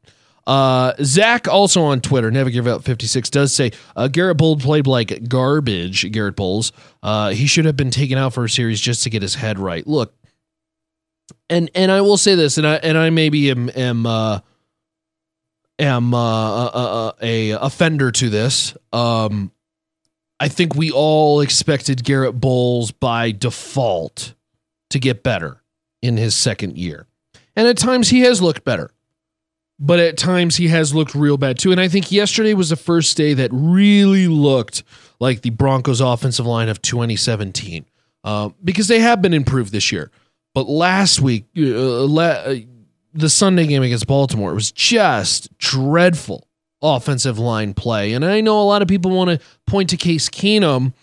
Uh, 0.48 0.93
Zach 1.03 1.48
also 1.48 1.83
on 1.83 2.01
Twitter, 2.01 2.31
never 2.31 2.50
give 2.50 2.67
up 2.67 2.83
56 2.83 3.29
does 3.29 3.53
say 3.53 3.71
uh, 3.95 4.07
Garett 4.07 4.38
Bolles 4.38 4.63
played 4.63 4.88
like 4.88 5.27
garbage. 5.29 6.12
Garett 6.12 6.36
Bolles. 6.36 6.71
uh, 7.03 7.29
he 7.29 7.45
should 7.45 7.65
have 7.65 7.77
been 7.77 7.91
taken 7.91 8.17
out 8.17 8.33
for 8.33 8.45
a 8.45 8.50
series 8.50 8.81
just 8.81 9.03
to 9.03 9.10
get 9.10 9.21
his 9.21 9.36
head 9.36 9.60
right. 9.60 9.86
Look, 9.86 10.13
and 11.50 11.69
and 11.75 11.91
I 11.91 12.01
will 12.01 12.17
say 12.17 12.36
this, 12.36 12.57
and 12.57 12.65
I 12.65 12.75
and 12.75 12.98
I 12.98 13.10
maybe 13.12 13.50
am 13.51 13.69
am 13.75 14.05
uh, 14.05 14.39
am 15.77 16.13
uh, 16.13 16.17
a, 16.17 16.65
uh, 16.65 16.69
uh, 16.69 17.12
a 17.21 17.51
offender 17.51 18.12
to 18.12 18.29
this. 18.29 18.75
Um, 18.91 19.51
I 20.39 20.48
think 20.48 20.75
we 20.75 20.91
all 20.91 21.41
expected 21.41 22.03
Garett 22.03 22.39
Bolles 22.39 22.91
by 22.91 23.31
default 23.31 24.33
to 24.89 25.00
get 25.00 25.21
better 25.21 25.62
in 26.01 26.17
his 26.17 26.36
second 26.36 26.77
year, 26.77 27.05
and 27.55 27.67
at 27.67 27.77
times 27.77 28.10
he 28.10 28.21
has 28.21 28.41
looked 28.41 28.63
better 28.63 28.91
but 29.83 30.00
at 30.00 30.15
times 30.15 30.57
he 30.57 30.67
has 30.67 30.93
looked 30.93 31.15
real 31.15 31.38
bad 31.38 31.57
too. 31.57 31.71
And 31.71 31.81
I 31.81 31.88
think 31.88 32.11
yesterday 32.11 32.53
was 32.53 32.69
the 32.69 32.75
first 32.75 33.17
day 33.17 33.33
that 33.33 33.50
really 33.51 34.27
looked 34.27 34.83
like 35.19 35.41
the 35.41 35.50
Broncos 35.50 36.00
offensive 36.00 36.45
line 36.45 36.69
of 36.69 36.83
2017 36.83 37.85
uh, 38.23 38.50
because 38.63 38.88
they 38.88 39.00
have 39.00 39.23
been 39.23 39.33
improved 39.33 39.71
this 39.71 39.91
year. 39.91 40.11
But 40.53 40.69
last 40.69 41.19
week, 41.19 41.45
uh, 41.57 41.61
la- 41.61 42.23
uh, 42.23 42.55
the 43.13 43.29
Sunday 43.29 43.65
game 43.65 43.81
against 43.81 44.05
Baltimore, 44.05 44.53
was 44.53 44.71
just 44.71 45.57
dreadful 45.57 46.47
offensive 46.83 47.39
line 47.39 47.73
play. 47.73 48.13
And 48.13 48.23
I 48.23 48.39
know 48.41 48.61
a 48.61 48.63
lot 48.63 48.83
of 48.83 48.88
people 48.88 49.11
want 49.11 49.31
to 49.31 49.39
point 49.65 49.89
to 49.89 49.97
Case 49.97 50.29
Keenum, 50.29 50.93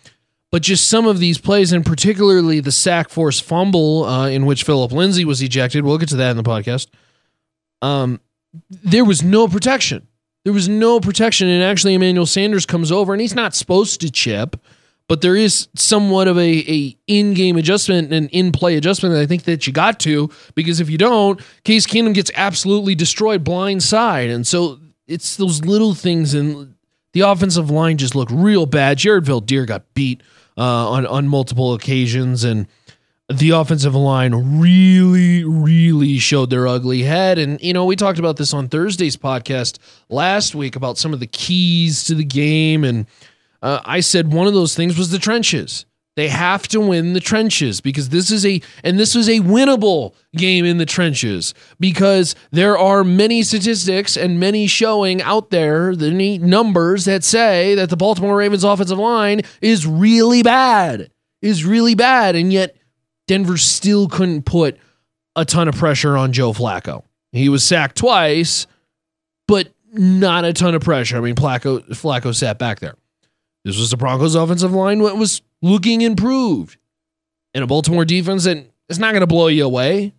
but 0.53 0.63
just 0.63 0.89
some 0.89 1.07
of 1.07 1.19
these 1.19 1.39
plays, 1.39 1.73
and 1.73 1.85
particularly 1.85 2.61
the 2.61 2.73
sack 2.73 3.09
force 3.09 3.41
fumble 3.41 4.05
uh, 4.05 4.29
in 4.29 4.47
which 4.47 4.63
Philip 4.63 4.93
Lindsay 4.93 5.25
was 5.25 5.43
ejected, 5.43 5.85
we'll 5.85 5.99
get 5.99 6.09
to 6.11 6.17
that 6.17 6.31
in 6.31 6.37
the 6.37 6.43
podcast. 6.45 6.89
Um, 7.83 8.21
there 8.71 9.05
was 9.05 9.23
no 9.23 9.49
protection. 9.49 10.07
There 10.45 10.53
was 10.53 10.69
no 10.69 11.01
protection. 11.01 11.49
And 11.49 11.63
actually, 11.63 11.95
Emmanuel 11.95 12.27
Sanders 12.27 12.67
comes 12.67 12.91
over 12.91 13.13
and 13.13 13.21
he's 13.21 13.35
not 13.35 13.55
supposed 13.55 14.01
to 14.01 14.11
chip, 14.11 14.57
but 15.09 15.21
there 15.21 15.37
is 15.37 15.69
somewhat 15.75 16.29
of 16.29 16.39
a, 16.39 16.65
a 16.71 16.97
in-game 17.07 17.57
adjustment 17.57 18.13
and 18.13 18.31
in-play 18.31 18.77
adjustment 18.77 19.15
that 19.15 19.21
I 19.21 19.27
think 19.27 19.45
that 19.45 19.67
you 19.67 19.73
got 19.73 20.01
to, 20.01 20.31
because 20.55 20.81
if 20.81 20.89
you 20.91 20.99
don't, 20.99 21.41
Case 21.65 21.87
Keenum 21.87 22.15
gets 22.15 22.31
absolutely 22.35 22.95
destroyed 22.95 23.45
blind 23.45 23.83
side. 23.83 24.31
And 24.31 24.47
so 24.47 24.79
it's 25.07 25.37
those 25.37 25.65
little 25.65 25.95
things 25.95 26.35
and 26.35 26.75
the 27.15 27.21
offensive 27.21 27.71
line 27.71 27.97
just 27.97 28.15
looked 28.15 28.31
real 28.31 28.67
bad. 28.67 28.99
Jared 28.99 29.25
Veldheer 29.25 29.67
got 29.67 29.93
beat 29.95 30.23
uh, 30.57 30.91
on 30.91 31.07
on 31.07 31.27
multiple 31.27 31.73
occasions, 31.73 32.45
and 32.45 32.67
the 33.29 33.51
offensive 33.51 33.95
line 33.95 34.59
really, 34.59 35.45
really 35.45 36.19
showed 36.19 36.49
their 36.51 36.67
ugly 36.67 37.03
head. 37.03 37.39
And 37.39 37.61
you 37.61 37.73
know, 37.73 37.85
we 37.85 37.95
talked 37.95 38.19
about 38.19 38.37
this 38.37 38.55
on 38.55 38.69
Thursday's 38.69 39.17
podcast 39.17 39.79
last 40.09 40.55
week 40.55 40.77
about 40.77 40.97
some 40.99 41.13
of 41.13 41.21
the 41.21 41.27
keys 41.27 42.05
to 42.05 42.15
the 42.15 42.25
game, 42.25 42.85
and 42.85 43.07
uh, 43.63 43.81
I 43.85 44.01
said 44.01 44.33
one 44.33 44.47
of 44.47 44.55
those 44.55 44.75
things 44.75 44.97
was 44.97 45.11
the 45.11 45.19
trenches. 45.19 45.85
They 46.17 46.29
have 46.29 46.67
to 46.69 46.81
win 46.81 47.13
the 47.13 47.21
trenches 47.21 47.81
because 47.81 48.09
this 48.09 48.33
is 48.33 48.45
a 48.45 48.61
and 48.83 48.99
this 48.99 49.15
was 49.15 49.29
a 49.29 49.39
winnable 49.39 50.15
game 50.37 50.65
in 50.65 50.79
the 50.79 50.87
trenches 50.87 51.55
because 51.79 52.35
there 52.51 52.77
are 52.77 53.05
many 53.05 53.45
statistics 53.45 54.17
and 54.17 54.41
many 54.41 54.67
showing 54.67 55.23
out 55.23 55.51
there 55.51 55.95
the 55.95 56.11
neat 56.11 56.43
numbers 56.43 57.05
that 57.05 57.23
say 57.23 57.77
that 57.77 57.89
the 57.91 57.97
Baltimore 57.97 58.37
Ravens 58.37 58.65
offensive 58.65 58.99
line 58.99 59.43
is 59.61 59.87
really 59.87 60.43
bad. 60.43 61.13
Is 61.41 61.65
really 61.65 61.95
bad 61.95 62.35
and 62.35 62.53
yet 62.53 62.75
Denver 63.29 63.57
still 63.57 64.09
couldn't 64.09 64.43
put 64.43 64.77
a 65.37 65.45
ton 65.45 65.69
of 65.69 65.77
pressure 65.77 66.17
on 66.17 66.33
Joe 66.33 66.53
Flacco. 66.53 67.05
He 67.31 67.49
was 67.49 67.63
sacked 67.63 67.97
twice, 67.97 68.67
but 69.47 69.69
not 69.93 70.45
a 70.45 70.53
ton 70.53 70.75
of 70.75 70.83
pressure. 70.83 71.17
I 71.17 71.21
mean, 71.21 71.37
Flacco 71.37 71.87
Flacco 71.91 72.35
sat 72.35 72.59
back 72.59 72.81
there. 72.81 72.97
This 73.65 73.79
was 73.79 73.91
the 73.91 73.97
Broncos 73.97 74.35
offensive 74.35 74.73
line 74.73 75.01
what 75.01 75.17
was 75.17 75.43
looking 75.63 76.01
improved. 76.01 76.77
And 77.55 77.63
a 77.63 77.67
Baltimore 77.67 78.05
defense 78.05 78.45
that 78.45 78.67
is 78.89 78.99
not 78.99 79.13
going 79.13 79.21
to 79.21 79.27
blow 79.27 79.49
you 79.49 79.65
away. 79.65 80.13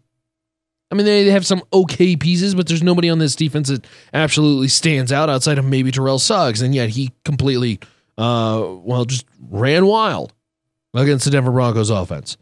I 0.92 0.96
mean, 0.96 1.06
they 1.06 1.26
have 1.26 1.46
some 1.46 1.62
okay 1.72 2.16
pieces, 2.16 2.56
but 2.56 2.68
there's 2.68 2.82
nobody 2.82 3.10
on 3.10 3.20
this 3.20 3.36
defense 3.36 3.70
that 3.70 3.86
absolutely 4.14 4.68
stands 4.68 5.12
out 5.12 5.30
outside 5.30 5.60
of 5.60 5.66
maybe 5.66 5.92
Terrell 5.92 6.18
Suggs. 6.18 6.62
And 6.62 6.74
yet 6.74 6.90
he 6.90 7.12
completely, 7.24 7.80
uh, 8.18 8.64
well, 8.68 9.06
just 9.06 9.26
ran 9.50 9.86
wild 9.86 10.34
against 10.96 11.26
the 11.26 11.32
Denver 11.32 11.52
Broncos 11.52 11.92
offense. 11.92 12.38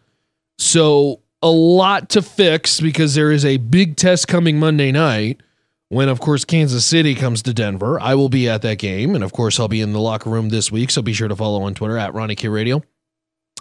So 0.57 1.21
a 1.41 1.49
lot 1.49 2.09
to 2.09 2.21
fix 2.21 2.79
because 2.79 3.15
there 3.15 3.31
is 3.31 3.45
a 3.45 3.57
big 3.57 3.95
test 3.95 4.27
coming 4.27 4.59
Monday 4.59 4.91
night 4.91 5.41
when, 5.89 6.09
of 6.09 6.19
course, 6.19 6.43
Kansas 6.43 6.85
City 6.85 7.15
comes 7.15 7.41
to 7.43 7.53
Denver. 7.53 7.99
I 7.99 8.15
will 8.15 8.29
be 8.29 8.49
at 8.49 8.61
that 8.63 8.79
game. 8.79 9.15
And 9.15 9.23
of 9.23 9.33
course, 9.33 9.59
I'll 9.59 9.67
be 9.67 9.81
in 9.81 9.93
the 9.93 9.99
locker 9.99 10.29
room 10.29 10.49
this 10.49 10.71
week. 10.71 10.91
So 10.91 11.01
be 11.01 11.13
sure 11.13 11.27
to 11.27 11.35
follow 11.35 11.61
on 11.61 11.73
Twitter 11.73 11.97
at 11.97 12.13
Ronnie 12.13 12.35
K 12.35 12.47
Radio, 12.47 12.83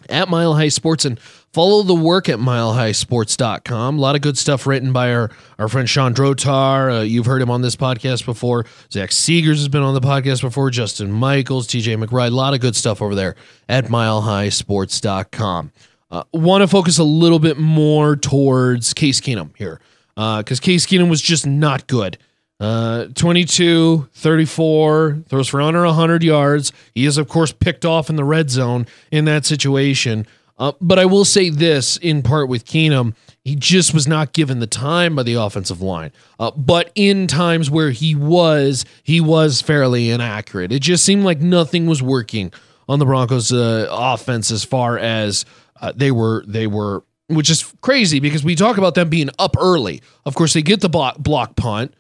at 0.09 0.29
Mile 0.29 0.55
High 0.55 0.69
Sports, 0.69 1.05
and 1.05 1.21
follow 1.21 1.83
the 1.83 1.95
work 1.95 2.29
at 2.29 2.39
milehighsports.com. 2.39 3.99
A 3.99 4.01
lot 4.01 4.17
of 4.17 4.23
good 4.23 4.39
stuff 4.39 4.67
written 4.67 4.93
by 4.93 5.13
our, 5.13 5.31
our 5.59 5.69
friend 5.69 5.89
Sean 5.89 6.15
Drotar. 6.15 7.01
Uh, 7.01 7.03
you've 7.03 7.27
heard 7.27 7.43
him 7.43 7.51
on 7.51 7.61
this 7.61 7.77
podcast 7.77 8.25
before. 8.25 8.65
Zach 8.91 9.11
Seegers 9.11 9.57
has 9.57 9.69
been 9.69 9.83
on 9.83 9.95
the 9.95 10.01
podcast 10.01 10.41
before. 10.41 10.71
Justin 10.71 11.13
Michaels, 11.13 11.69
TJ 11.69 12.03
McBride. 12.03 12.29
A 12.29 12.31
lot 12.31 12.55
of 12.55 12.61
good 12.61 12.75
stuff 12.75 13.03
over 13.03 13.15
there 13.15 13.37
at 13.69 13.85
milehighsports.com. 13.85 15.73
Uh, 16.11 16.23
Want 16.33 16.63
to 16.63 16.69
focus 16.69 16.99
a 16.99 17.05
little 17.05 17.39
bit 17.39 17.59
more 17.59 18.17
towards 18.17 18.95
Case 18.95 19.21
Keenum 19.21 19.57
here 19.57 19.81
because 20.15 20.61
uh, 20.61 20.63
Case 20.63 20.87
Keenum 20.87 21.11
was 21.11 21.21
just 21.21 21.47
not 21.47 21.87
good. 21.87 22.19
Uh, 22.59 23.07
22, 23.15 24.09
34, 24.15 25.25
throws 25.29 25.49
for 25.49 25.61
under 25.61 25.85
100 25.85 26.23
yards. 26.23 26.73
He 26.95 27.05
is, 27.05 27.19
of 27.19 27.29
course, 27.29 27.53
picked 27.53 27.85
off 27.85 28.09
in 28.09 28.17
the 28.17 28.25
red 28.25 28.49
zone 28.49 28.87
in 29.11 29.27
that 29.27 29.45
situation. 29.45 30.27
Uh, 30.59 30.73
but 30.81 30.99
I 30.99 31.05
will 31.05 31.27
say 31.27 31.51
this 31.51 31.99
in 31.99 32.23
part 32.23 32.49
with 32.49 32.65
Keenum, 32.65 33.15
he 33.45 33.57
just 33.57 33.93
was 33.93 34.09
not 34.09 34.33
given 34.33 34.61
the 34.61 34.67
time 34.67 35.15
by 35.15 35.23
the 35.23 35.35
offensive 35.35 35.83
line. 35.83 36.13
Uh, 36.41 36.51
but 36.53 36.91
in 36.95 37.27
times 37.27 37.71
where 37.71 37.91
he 37.91 38.15
was, 38.15 38.87
he 39.03 39.21
was 39.21 39.61
fairly 39.61 40.09
inaccurate. 40.09 40.73
It 40.73 40.81
just 40.81 41.05
seemed 41.05 41.25
like 41.25 41.41
nothing 41.41 41.87
was 41.87 42.03
working 42.03 42.53
on 42.89 43.01
the 43.01 43.05
Broncos' 43.05 43.53
uh, 43.53 43.87
offense 43.91 44.51
as 44.51 44.65
far 44.65 44.99
as 44.99 45.45
uh, 45.81 45.93
they 45.95 46.11
were 46.11 46.45
they 46.47 46.67
were 46.67 47.05
which 47.29 47.51
is 47.51 47.75
crazy 47.81 48.21
because 48.21 48.45
we 48.45 48.55
talk 48.55 48.79
about 48.79 48.95
them 48.95 49.09
being 49.09 49.31
up 49.39 49.57
early. 49.59 50.01
Of 50.25 50.35
course, 50.35 50.53
they 50.53 50.63
get 50.63 50.81
the 50.81 50.89
block, 50.89 51.19
block 51.19 51.57
punt, 51.57 51.95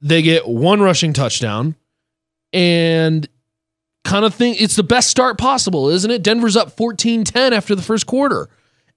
they 0.00 0.22
get 0.22 0.48
one 0.48 0.80
rushing 0.80 1.12
touchdown, 1.12 1.76
and 2.52 3.28
kind 4.04 4.24
of 4.24 4.34
think 4.34 4.60
it's 4.60 4.76
the 4.76 4.82
best 4.82 5.10
start 5.10 5.38
possible, 5.38 5.88
isn't 5.88 6.10
it? 6.10 6.22
Denver's 6.22 6.56
up 6.56 6.76
14 6.76 7.24
10 7.24 7.52
after 7.52 7.74
the 7.74 7.82
first 7.82 8.06
quarter. 8.06 8.48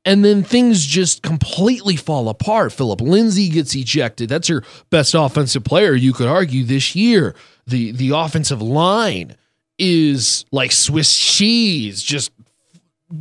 And 0.06 0.24
then 0.24 0.42
things 0.42 0.86
just 0.86 1.22
completely 1.22 1.98
fall 1.98 2.30
apart. 2.30 2.72
Philip 2.72 3.02
Lindsay 3.02 3.50
gets 3.50 3.76
ejected. 3.76 4.30
That's 4.30 4.48
your 4.48 4.64
best 4.90 5.14
offensive 5.14 5.66
player, 5.66 5.94
you 5.94 6.14
could 6.14 6.28
argue, 6.28 6.64
this 6.64 6.96
year. 6.96 7.36
The 7.66 7.92
the 7.92 8.12
offensive 8.12 8.62
line 8.62 9.36
is 9.78 10.46
like 10.52 10.72
Swiss 10.72 11.18
cheese, 11.18 12.02
just 12.02 12.32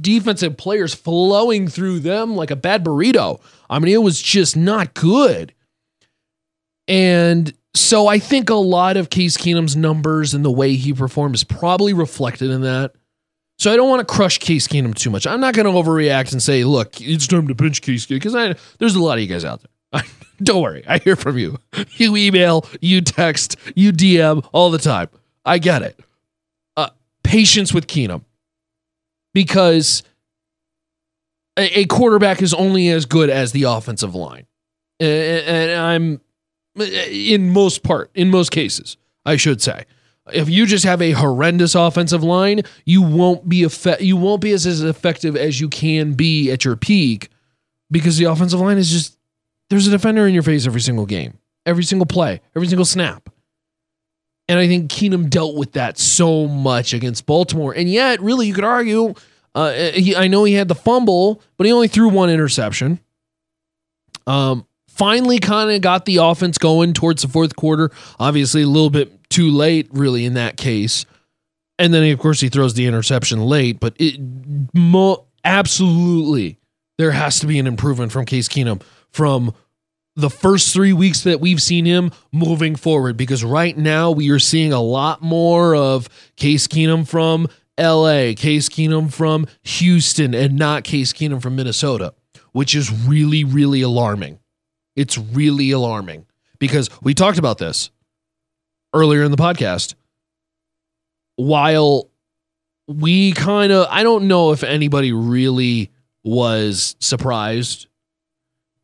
defensive 0.00 0.56
players 0.56 0.94
flowing 0.94 1.68
through 1.68 2.00
them 2.00 2.36
like 2.36 2.50
a 2.50 2.56
bad 2.56 2.84
burrito. 2.84 3.40
I 3.70 3.78
mean, 3.78 3.92
it 3.92 4.02
was 4.02 4.20
just 4.20 4.56
not 4.56 4.94
good. 4.94 5.54
And 6.88 7.52
so 7.74 8.06
I 8.06 8.18
think 8.18 8.50
a 8.50 8.54
lot 8.54 8.96
of 8.96 9.10
Case 9.10 9.36
Keenum's 9.36 9.76
numbers 9.76 10.34
and 10.34 10.44
the 10.44 10.50
way 10.50 10.74
he 10.74 10.92
performed 10.92 11.34
is 11.34 11.44
probably 11.44 11.92
reflected 11.92 12.50
in 12.50 12.62
that. 12.62 12.92
So 13.58 13.72
I 13.72 13.76
don't 13.76 13.88
want 13.88 14.06
to 14.06 14.14
crush 14.14 14.38
Case 14.38 14.68
Keenum 14.68 14.94
too 14.94 15.10
much. 15.10 15.26
I'm 15.26 15.40
not 15.40 15.54
going 15.54 15.66
to 15.66 15.72
overreact 15.72 16.32
and 16.32 16.42
say, 16.42 16.64
look, 16.64 17.00
it's 17.00 17.26
time 17.26 17.48
to 17.48 17.54
pinch 17.54 17.80
Case 17.82 18.06
Keenum 18.06 18.20
because 18.22 18.56
there's 18.78 18.94
a 18.94 19.02
lot 19.02 19.18
of 19.18 19.22
you 19.22 19.28
guys 19.28 19.44
out 19.44 19.62
there. 19.62 20.02
don't 20.42 20.62
worry. 20.62 20.84
I 20.86 20.98
hear 20.98 21.16
from 21.16 21.38
you. 21.38 21.58
You 21.96 22.14
email, 22.16 22.66
you 22.82 23.00
text, 23.00 23.56
you 23.74 23.90
DM 23.90 24.46
all 24.52 24.70
the 24.70 24.78
time. 24.78 25.08
I 25.46 25.56
get 25.58 25.80
it. 25.80 25.98
Uh, 26.76 26.90
patience 27.22 27.72
with 27.72 27.86
Keenum 27.86 28.22
because 29.36 30.02
a, 31.58 31.84
quarterback 31.84 32.40
is 32.40 32.54
only 32.54 32.88
as 32.88 33.04
good 33.04 33.28
as 33.28 33.52
the 33.52 33.64
offensive 33.64 34.14
line. 34.14 34.46
And 34.98 35.72
I'm 35.72 36.22
in 36.74 37.52
most 37.52 37.82
part, 37.82 38.10
in 38.14 38.30
most 38.30 38.50
cases, 38.50 38.96
I 39.26 39.36
should 39.36 39.60
say. 39.60 39.84
If 40.32 40.48
you 40.48 40.64
just 40.64 40.86
have 40.86 41.02
a 41.02 41.10
horrendous 41.10 41.74
offensive 41.74 42.24
line, 42.24 42.62
you 42.86 43.02
won't 43.02 43.46
be 43.46 43.62
effect- 43.62 44.00
you 44.00 44.16
won't 44.16 44.40
be 44.40 44.52
as, 44.52 44.66
as 44.66 44.82
effective 44.82 45.36
as 45.36 45.60
you 45.60 45.68
can 45.68 46.14
be 46.14 46.50
at 46.50 46.64
your 46.64 46.76
peak 46.76 47.28
because 47.90 48.16
the 48.16 48.24
offensive 48.24 48.60
line 48.60 48.78
is 48.78 48.90
just 48.90 49.18
there's 49.68 49.86
a 49.86 49.90
defender 49.90 50.26
in 50.26 50.32
your 50.32 50.44
face 50.44 50.66
every 50.66 50.80
single 50.80 51.04
game, 51.04 51.36
every 51.66 51.84
single 51.84 52.06
play, 52.06 52.40
every 52.56 52.68
single 52.68 52.86
snap. 52.86 53.28
And 54.48 54.58
I 54.58 54.68
think 54.68 54.90
Keenum 54.90 55.28
dealt 55.28 55.56
with 55.56 55.72
that 55.72 55.98
so 55.98 56.46
much 56.46 56.94
against 56.94 57.26
Baltimore. 57.26 57.72
And 57.72 57.88
yet, 57.90 58.20
really, 58.20 58.46
you 58.46 58.54
could 58.54 58.64
argue, 58.64 59.14
uh, 59.54 59.72
he, 59.72 60.14
I 60.14 60.28
know 60.28 60.44
he 60.44 60.54
had 60.54 60.68
the 60.68 60.74
fumble, 60.74 61.42
but 61.56 61.66
he 61.66 61.72
only 61.72 61.88
threw 61.88 62.08
one 62.08 62.30
interception. 62.30 63.00
Um, 64.26 64.66
finally, 64.88 65.40
kind 65.40 65.70
of 65.70 65.80
got 65.80 66.04
the 66.04 66.18
offense 66.18 66.58
going 66.58 66.92
towards 66.92 67.22
the 67.22 67.28
fourth 67.28 67.56
quarter. 67.56 67.90
Obviously, 68.20 68.62
a 68.62 68.68
little 68.68 68.90
bit 68.90 69.28
too 69.30 69.50
late, 69.50 69.88
really, 69.92 70.24
in 70.24 70.34
that 70.34 70.56
case. 70.56 71.06
And 71.78 71.92
then, 71.92 72.10
of 72.10 72.18
course, 72.18 72.40
he 72.40 72.48
throws 72.48 72.74
the 72.74 72.86
interception 72.86 73.40
late. 73.40 73.80
But 73.80 73.94
it 73.98 74.20
mo- 74.72 75.26
absolutely, 75.44 76.58
there 76.98 77.10
has 77.10 77.40
to 77.40 77.46
be 77.46 77.58
an 77.58 77.66
improvement 77.66 78.12
from 78.12 78.26
Case 78.26 78.48
Keenum 78.48 78.80
from 79.10 79.54
the 80.16 80.30
first 80.30 80.72
three 80.72 80.94
weeks 80.94 81.22
that 81.22 81.40
we've 81.40 81.62
seen 81.62 81.84
him 81.84 82.10
moving 82.32 82.74
forward 82.74 83.16
because 83.16 83.44
right 83.44 83.76
now 83.76 84.10
we 84.10 84.30
are 84.30 84.38
seeing 84.38 84.72
a 84.72 84.80
lot 84.80 85.20
more 85.22 85.76
of 85.76 86.08
Case 86.36 86.66
Keenum 86.66 87.06
from 87.06 87.48
LA, 87.78 88.32
Case 88.34 88.70
Keenum 88.70 89.12
from 89.12 89.46
Houston, 89.62 90.34
and 90.34 90.56
not 90.56 90.84
Case 90.84 91.12
Keenum 91.12 91.42
from 91.42 91.54
Minnesota, 91.54 92.14
which 92.52 92.74
is 92.74 92.90
really, 92.90 93.44
really 93.44 93.82
alarming. 93.82 94.38
It's 94.96 95.18
really 95.18 95.70
alarming 95.70 96.24
because 96.58 96.88
we 97.02 97.12
talked 97.12 97.38
about 97.38 97.58
this 97.58 97.90
earlier 98.94 99.22
in 99.22 99.30
the 99.30 99.36
podcast. 99.36 99.94
While 101.36 102.08
we 102.88 103.32
kind 103.32 103.70
of, 103.70 103.86
I 103.90 104.02
don't 104.02 104.26
know 104.26 104.52
if 104.52 104.64
anybody 104.64 105.12
really 105.12 105.90
was 106.24 106.96
surprised 106.98 107.88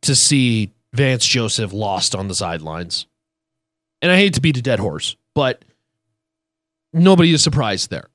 to 0.03 0.13
see 0.13 0.71
Vance 0.93 1.25
Joseph 1.25 1.73
lost 1.73 2.15
on 2.15 2.27
the 2.27 2.35
sidelines. 2.35 3.07
And 4.01 4.11
I 4.11 4.17
hate 4.17 4.35
to 4.35 4.41
beat 4.41 4.57
a 4.57 4.61
dead 4.61 4.79
horse, 4.79 5.15
but 5.33 5.63
nobody 6.93 7.33
is 7.33 7.43
surprised 7.43 7.89
there. 7.89 8.09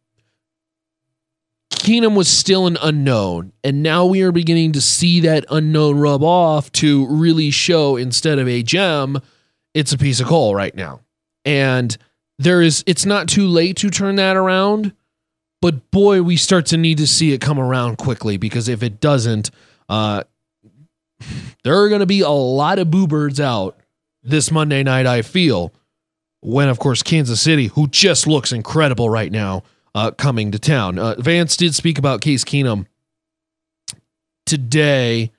Keenum 1.71 2.17
was 2.17 2.29
still 2.29 2.67
an 2.67 2.77
unknown, 2.83 3.53
and 3.63 3.83
now 3.83 4.05
we 4.05 4.23
are 4.23 4.33
beginning 4.33 4.73
to 4.73 4.81
see 4.81 5.21
that 5.21 5.45
unknown 5.51 5.99
rub 5.99 6.23
off 6.23 6.71
to 6.73 7.07
really 7.07 7.51
show 7.51 7.97
instead 7.97 8.39
of 8.39 8.49
a 8.49 8.63
gem, 8.63 9.21
it's 9.75 9.93
a 9.93 9.99
piece 9.99 10.21
of 10.21 10.27
coal 10.27 10.55
right 10.55 10.75
now. 10.75 11.01
And 11.45 11.97
there 12.39 12.63
is 12.63 12.85
it's 12.87 13.07
not 13.07 13.29
too 13.29 13.47
late 13.47 13.77
to 13.79 13.91
turn 13.91 14.17
that 14.17 14.37
around, 14.37 14.93
but 15.63 15.91
boy, 15.91 16.23
we 16.23 16.37
start 16.37 16.67
to 16.67 16.77
need 16.77 16.99
to 16.99 17.07
see 17.07 17.33
it 17.33 17.41
come 17.41 17.59
around 17.59 17.97
quickly 17.97 18.37
because 18.37 18.69
if 18.69 18.83
it 18.83 19.01
doesn't, 19.01 19.51
uh 19.89 20.25
there 21.65 21.77
are 21.77 21.89
going 21.89 22.01
to 22.01 22.07
be 22.07 22.21
a 22.21 22.29
lot 22.29 22.79
of 22.79 22.91
boo 22.91 23.07
birds 23.07 23.41
out 23.41 23.77
this 24.23 24.51
Monday 24.51 24.83
night, 24.83 25.07
I 25.07 25.23
feel, 25.23 25.73
when, 26.41 26.69
of 26.69 26.79
course, 26.79 27.03
Kansas 27.03 27.41
City, 27.41 27.67
who 27.69 27.89
just 27.89 28.27
looks 28.27 28.53
incredible 28.53 29.09
right 29.09 29.33
now, 29.33 29.63
uh, 29.95 30.11
coming 30.11 30.53
to 30.53 30.59
town. 30.59 30.99
Uh, 30.99 31.15
Vance 31.19 31.57
did 31.57 31.75
speak 31.75 31.99
about 31.99 32.21
Case 32.21 32.45
Keenum 32.45 32.87
today. 34.47 35.33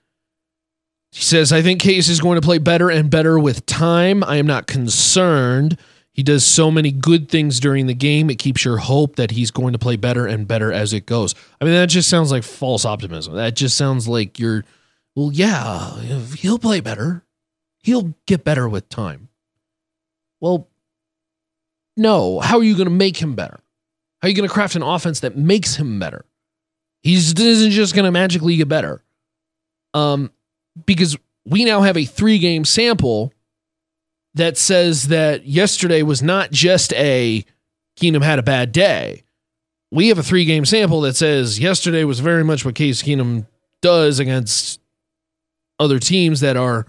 He 1.12 1.22
says, 1.22 1.52
I 1.52 1.62
think 1.62 1.82
Case 1.82 2.10
is 2.10 2.20
going 2.20 2.40
to 2.40 2.46
play 2.46 2.58
better 2.58 2.90
and 2.90 3.10
better 3.10 3.40
with 3.40 3.66
time. 3.66 4.24
I 4.24 4.38
am 4.38 4.46
not 4.46 4.68
concerned. 4.68 5.78
He 6.12 6.24
does 6.24 6.46
so 6.46 6.70
many 6.70 6.92
good 6.92 7.30
things 7.30 7.60
during 7.60 7.88
the 7.88 7.94
game. 7.94 8.30
It 8.30 8.40
keeps 8.40 8.66
your 8.66 8.78
hope 8.78 9.16
that 9.16 9.32
he's 9.32 9.52
going 9.52 9.74
to 9.74 9.80
play 9.80 9.96
better 9.96 10.28
and 10.28 10.48
better 10.48 10.72
as 10.72 10.94
it 10.94 11.06
goes. 11.06 11.34
I 11.62 11.66
mean, 11.66 11.74
that 11.76 11.88
just 11.88 12.10
sounds 12.10 12.32
like 12.32 12.44
false 12.44 12.86
optimism. 12.86 13.36
That 13.36 13.56
just 13.56 13.78
sounds 13.78 14.08
like 14.08 14.38
you're, 14.38 14.66
well, 15.16 15.32
yeah, 15.32 16.00
he'll 16.38 16.60
play 16.60 16.80
better. 16.80 17.24
He'll 17.82 18.14
get 18.26 18.44
better 18.44 18.68
with 18.68 18.90
time. 18.90 19.30
Well, 20.40 20.68
no. 21.98 22.40
How 22.40 22.58
are 22.58 22.64
you 22.64 22.76
going 22.76 22.88
to 22.88 22.94
make 22.94 23.18
him 23.18 23.36
better? 23.36 23.60
How 24.22 24.28
are 24.28 24.30
you 24.30 24.36
going 24.36 24.48
to 24.48 24.54
craft 24.54 24.76
an 24.76 24.84
offense 24.84 25.22
that 25.22 25.38
makes 25.38 25.76
him 25.76 26.00
better? 26.00 26.26
He 27.02 27.16
isn't 27.16 27.72
just 27.72 27.96
going 27.96 28.06
to 28.06 28.12
magically 28.12 28.58
get 28.58 28.68
better. 28.68 29.04
Um, 29.94 30.32
because 30.86 31.18
we 31.46 31.66
now 31.66 31.82
have 31.82 31.98
a 31.98 32.06
three 32.06 32.38
game 32.40 32.66
sample 32.66 33.34
that 34.36 34.58
says 34.58 35.08
that 35.08 35.46
yesterday 35.46 36.04
was 36.04 36.22
not 36.22 36.52
just 36.52 36.94
a 36.94 37.46
Keenum 38.00 38.24
had 38.24 38.40
a 38.40 38.44
bad 38.44 38.72
day. 38.72 39.24
We 39.92 40.10
have 40.10 40.20
a 40.20 40.24
three 40.24 40.46
game 40.46 40.66
sample 40.66 41.02
that 41.02 41.16
says 41.16 41.60
yesterday 41.60 42.04
was 42.04 42.20
very 42.20 42.44
much 42.44 42.64
what 42.64 42.76
Case 42.76 43.02
Keenum 43.02 43.48
does 43.82 44.20
against 44.20 44.79
other 45.80 46.00
teams 46.00 46.42
that 46.42 46.58
are 46.58 46.86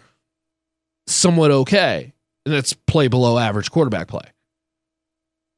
somewhat 1.07 1.51
okay. 1.51 2.13
And 2.45 2.55
that's 2.55 2.73
play 2.73 3.09
below 3.09 3.39
average 3.39 3.71
quarterback 3.71 4.09
play. 4.09 4.25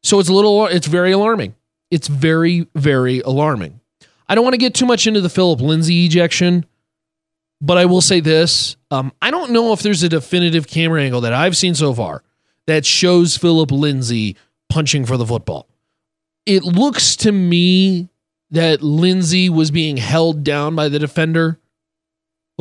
So 0.03 0.19
it's 0.19 0.29
a 0.29 0.33
little, 0.33 0.67
it's 0.67 0.87
very 0.87 1.13
alarming. 1.13 1.55
It's 1.91 2.09
very, 2.09 2.69
very 2.75 3.21
alarming. 3.21 3.81
I 4.29 4.35
don't 4.35 4.45
want 4.45 4.55
to 4.55 4.59
get 4.59 4.75
too 4.75 4.87
much 4.87 5.07
into 5.07 5.21
the 5.21 5.29
Philip 5.29 5.61
Lindsay 5.61 6.07
ejection, 6.07 6.65
but 7.61 7.79
I 7.79 7.85
will 7.85 8.01
say 8.01 8.21
this. 8.21 8.77
Um, 8.91 9.13
I 9.21 9.31
don't 9.31 9.53
know 9.53 9.73
if 9.73 9.83
there's 9.83 10.03
a 10.03 10.09
definitive 10.09 10.67
camera 10.67 11.03
angle 11.03 11.21
that 11.21 11.33
I've 11.33 11.57
seen 11.57 11.75
so 11.75 11.93
far 11.95 12.23
that 12.67 12.87
shows 12.87 13.37
Philip 13.37 13.71
Lindsay 13.71 14.37
punching 14.69 15.05
for 15.05 15.17
the 15.17 15.27
football. 15.27 15.69
It 16.47 16.65
looks 16.65 17.15
to 17.17 17.31
me 17.31 18.09
that 18.51 18.83
Lindsay 18.83 19.49
was 19.49 19.71
being 19.71 19.97
held 19.97 20.45
down 20.45 20.75
by 20.75 20.89
the 20.89 20.99
defender, 20.99 21.59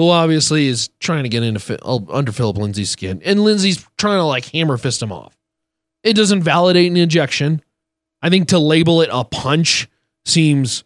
who 0.02 0.10
obviously 0.10 0.66
is 0.66 0.90
trying 1.00 1.22
to 1.22 1.30
get 1.30 1.44
into 1.44 1.80
under 2.10 2.32
Philip 2.32 2.58
Lindsay's 2.58 2.90
skin, 2.90 3.22
and 3.24 3.44
Lindsay's 3.44 3.88
trying 4.00 4.18
to 4.18 4.24
like 4.24 4.46
hammer 4.46 4.78
fist 4.78 5.00
him 5.00 5.12
off. 5.12 5.38
It 6.02 6.16
doesn't 6.16 6.42
validate 6.42 6.90
an 6.90 6.98
ejection. 6.98 7.62
I 8.20 8.32
think 8.32 8.48
to 8.48 8.58
label 8.58 9.02
it 9.02 9.10
a 9.12 9.24
punch 9.24 9.88
seems 10.26 10.84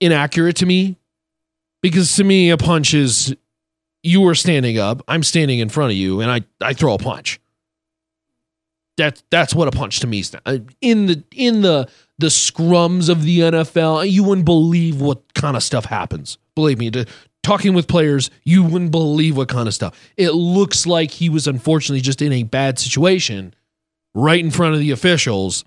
inaccurate 0.00 0.56
to 0.56 0.66
me 0.66 0.98
because 1.80 2.16
to 2.16 2.24
me 2.24 2.50
a 2.50 2.56
punch 2.56 2.92
is 2.92 3.36
you 4.02 4.26
are 4.26 4.34
standing 4.34 4.78
up, 4.78 5.00
I'm 5.06 5.22
standing 5.22 5.60
in 5.60 5.68
front 5.68 5.92
of 5.92 5.96
you, 5.96 6.20
and 6.20 6.28
I, 6.28 6.40
I 6.60 6.72
throw 6.72 6.94
a 6.94 6.98
punch. 6.98 7.38
That 8.96 9.22
that's 9.30 9.54
what 9.54 9.68
a 9.68 9.70
punch 9.70 10.00
to 10.00 10.08
me 10.08 10.18
is. 10.18 10.34
Uh, 10.44 10.58
in 10.80 11.06
the 11.06 11.22
in 11.36 11.62
the 11.62 11.88
the 12.18 12.26
scrums 12.26 13.08
of 13.08 13.22
the 13.22 13.38
NFL, 13.38 14.10
you 14.10 14.24
wouldn't 14.24 14.44
believe 14.44 15.00
what 15.00 15.34
kind 15.34 15.56
of 15.56 15.62
stuff 15.62 15.84
happens. 15.84 16.36
Believe 16.56 16.78
me, 16.78 16.90
to, 16.90 17.06
talking 17.42 17.74
with 17.74 17.88
players, 17.88 18.30
you 18.44 18.62
wouldn't 18.62 18.90
believe 18.90 19.36
what 19.36 19.48
kind 19.48 19.68
of 19.68 19.74
stuff. 19.74 19.98
It 20.16 20.32
looks 20.32 20.86
like 20.86 21.10
he 21.10 21.28
was 21.28 21.46
unfortunately 21.46 22.00
just 22.00 22.22
in 22.22 22.32
a 22.32 22.42
bad 22.42 22.78
situation 22.78 23.54
right 24.14 24.42
in 24.42 24.50
front 24.50 24.74
of 24.74 24.80
the 24.80 24.90
officials 24.90 25.64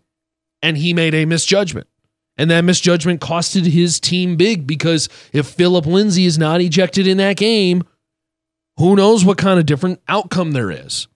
and 0.62 0.78
he 0.78 0.94
made 0.94 1.14
a 1.14 1.26
misjudgment. 1.26 1.88
And 2.38 2.50
that 2.50 2.62
misjudgment 2.62 3.22
costed 3.22 3.68
his 3.68 4.00
team 4.00 4.38
big 4.38 4.66
because 4.66 5.08
if 5.34 5.48
Philip 5.48 5.86
Lindsay 5.86 6.26
is 6.26 6.38
not 6.38 6.62
ejected 6.62 7.06
in 7.06 7.18
that 7.18 7.38
game, 7.38 7.84
who 8.78 8.96
knows 8.96 9.24
what 9.24 9.38
kind 9.38 9.60
of 9.60 9.68
different 9.68 10.02
outcome 10.08 10.52
there 10.54 10.72
is. 10.72 11.08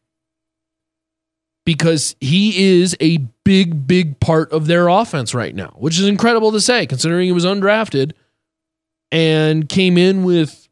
Because 1.65 2.15
he 2.21 2.79
is 2.79 2.95
a 3.01 3.17
big, 3.43 3.88
big 3.88 4.19
part 4.19 4.51
of 4.51 4.67
their 4.67 4.88
offense 4.88 5.34
right 5.34 5.55
now, 5.55 5.73
which 5.77 5.99
is 5.99 6.08
incredible 6.08 6.51
to 6.51 6.62
say 6.62 6.86
considering 6.86 7.25
he 7.25 7.32
was 7.32 7.45
undrafted 7.45 8.13
and 9.12 9.67
came 9.70 9.98
in 9.98 10.24
with 10.24 10.67